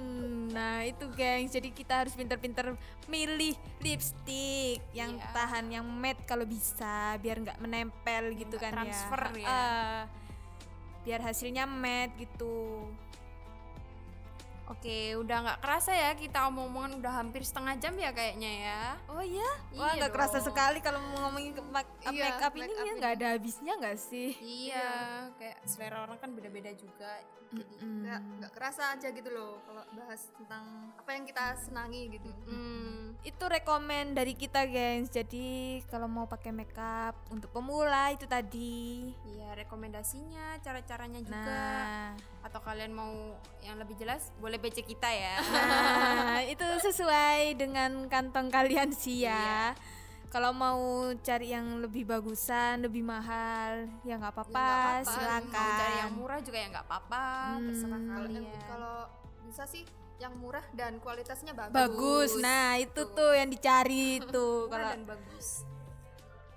nah, 0.51 0.85
itu 0.85 1.05
gengs. 1.15 1.53
Jadi 1.53 1.71
kita 1.73 2.05
harus 2.05 2.13
pinter-pinter 2.17 2.75
milih 3.07 3.55
lipstick 3.81 4.83
yang 4.93 5.17
Iya. 5.17 5.31
tahan 5.33 5.67
yang 5.73 5.87
matte 5.87 6.25
kalau 6.25 6.45
bisa 6.45 7.17
biar 7.19 7.41
nggak 7.41 7.59
menempel 7.61 8.37
gitu 8.37 8.57
nggak 8.57 8.63
kan 8.69 8.73
transfer 8.73 9.23
ya. 9.37 9.41
ya. 9.41 9.49
Ah, 9.49 10.01
biar 11.05 11.21
hasilnya 11.25 11.65
matte 11.65 12.25
gitu. 12.29 12.85
Oke, 14.69 15.17
udah 15.17 15.37
nggak 15.41 15.61
kerasa 15.61 15.91
ya 15.91 16.13
kita 16.13 16.45
omong-omongan 16.47 17.01
udah 17.01 17.13
hampir 17.17 17.41
setengah 17.41 17.81
jam 17.81 17.97
ya 17.97 18.13
kayaknya 18.13 18.53
ya. 18.63 18.83
Oh 19.09 19.25
iya? 19.25 19.49
Wah 19.73 19.97
Iya 19.97 20.05
nggak 20.05 20.13
kerasa 20.13 20.39
sekali 20.39 20.79
kalau 20.79 21.01
mau 21.09 21.25
ngomongin 21.25 21.57
ke 21.57 21.63
mak- 21.65 21.89
Iya, 22.05 22.13
make 22.29 22.43
up 22.43 22.53
ini 22.53 22.61
make 22.63 22.75
up 22.75 22.79
ya 22.79 22.85
ini. 22.85 22.99
nggak 23.01 23.13
ada 23.17 23.27
habisnya 23.33 23.73
nggak 23.75 23.97
sih? 23.99 24.31
Iya, 24.37 24.89
kayak 25.35 25.59
selera 25.65 26.05
orang 26.05 26.21
kan 26.21 26.31
beda-beda 26.31 26.69
juga. 26.77 27.17
Jadi, 27.49 27.75
nggak 27.81 28.21
nggak 28.39 28.53
kerasa 28.53 28.93
aja 28.93 29.09
gitu 29.09 29.33
loh 29.33 29.65
kalau 29.65 29.81
bahas 29.97 30.21
tentang 30.37 30.65
apa 30.93 31.11
yang 31.17 31.25
kita 31.25 31.57
senangi 31.57 32.13
gitu 32.13 32.29
hmm, 32.45 32.78
Itu 33.29 33.45
rekomen 33.45 34.17
dari 34.17 34.33
kita 34.33 34.65
gengs. 34.65 35.13
Jadi 35.13 35.47
kalau 35.85 36.09
mau 36.09 36.25
pakai 36.25 36.49
make 36.49 36.73
up 36.75 37.13
untuk 37.29 37.53
pemula 37.53 38.09
itu 38.09 38.25
tadi. 38.25 39.13
iya 39.29 39.53
rekomendasinya, 39.55 40.57
cara-caranya 40.59 41.21
juga. 41.21 41.37
Nah, 41.37 42.09
Atau 42.41 42.61
kalian 42.63 42.89
mau 42.91 43.13
yang 43.61 43.77
lebih 43.77 43.97
jelas, 43.97 44.33
boleh 44.39 44.57
BC 44.57 44.81
kita 44.83 45.07
ya. 45.07 45.37
nah 46.33 46.43
itu 46.43 46.65
sesuai 46.83 47.53
dengan 47.55 48.09
kantong 48.09 48.49
kalian 48.49 48.91
sih 48.91 49.23
ya. 49.23 49.77
Kalau 50.29 50.53
mau 50.53 50.81
cari 51.19 51.53
yang 51.53 51.81
lebih 51.81 52.05
bagusan, 52.05 52.81
lebih 52.81 53.01
mahal, 53.01 53.89
ya 54.03 54.17
nggak 54.17 54.29
apa-apa, 54.31 54.57
Ya, 54.59 54.73
apa-apa. 55.01 55.09
silakan. 55.11 55.57
mau 55.65 55.81
cari 55.81 55.97
yang 55.99 56.13
murah 56.13 56.41
juga 56.41 56.59
ya 56.59 56.67
nggak 56.69 56.85
apa-apa, 56.85 57.25
Hmm. 57.51 57.67
terserah 57.67 58.03
kalian. 58.07 58.45
kalau 58.65 58.97
bisa 59.41 59.65
sih 59.65 59.85
yang 60.19 60.35
murah 60.35 60.67
dan 60.73 60.99
kualitasnya 60.99 61.55
bagus 61.55 61.75
Bagus. 61.75 62.31
Nah, 62.37 62.75
itu 62.75 63.03
tuh 63.09 63.33
yang 63.33 63.47
dicari 63.47 64.19
tuh 64.25 64.67
kalau 64.71 64.91
dan 64.91 65.03
bagus. 65.05 65.63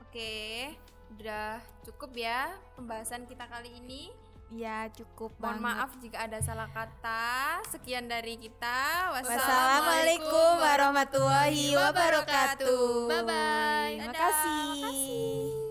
Oke, 0.01 0.73
udah 1.13 1.57
cukup 1.81 2.11
ya 2.13 2.49
pembahasan 2.73 3.23
kita 3.25 3.45
kali 3.45 3.71
ini. 3.77 4.09
ya 4.51 4.91
cukup 4.91 5.31
Mohon 5.39 5.47
banget. 5.47 5.63
maaf 5.63 5.91
jika 6.03 6.17
ada 6.27 6.39
salah 6.43 6.67
kata. 6.67 7.63
Sekian 7.71 8.11
dari 8.11 8.35
kita. 8.35 9.07
Wassalamualaikum 9.15 10.51
warahmatullahi 10.59 11.71
wabarakatuh. 11.71 13.07
Bye-bye. 13.07 13.95
Terima 13.95 14.11
Dadah. 14.11 14.19
kasih. 14.19 15.70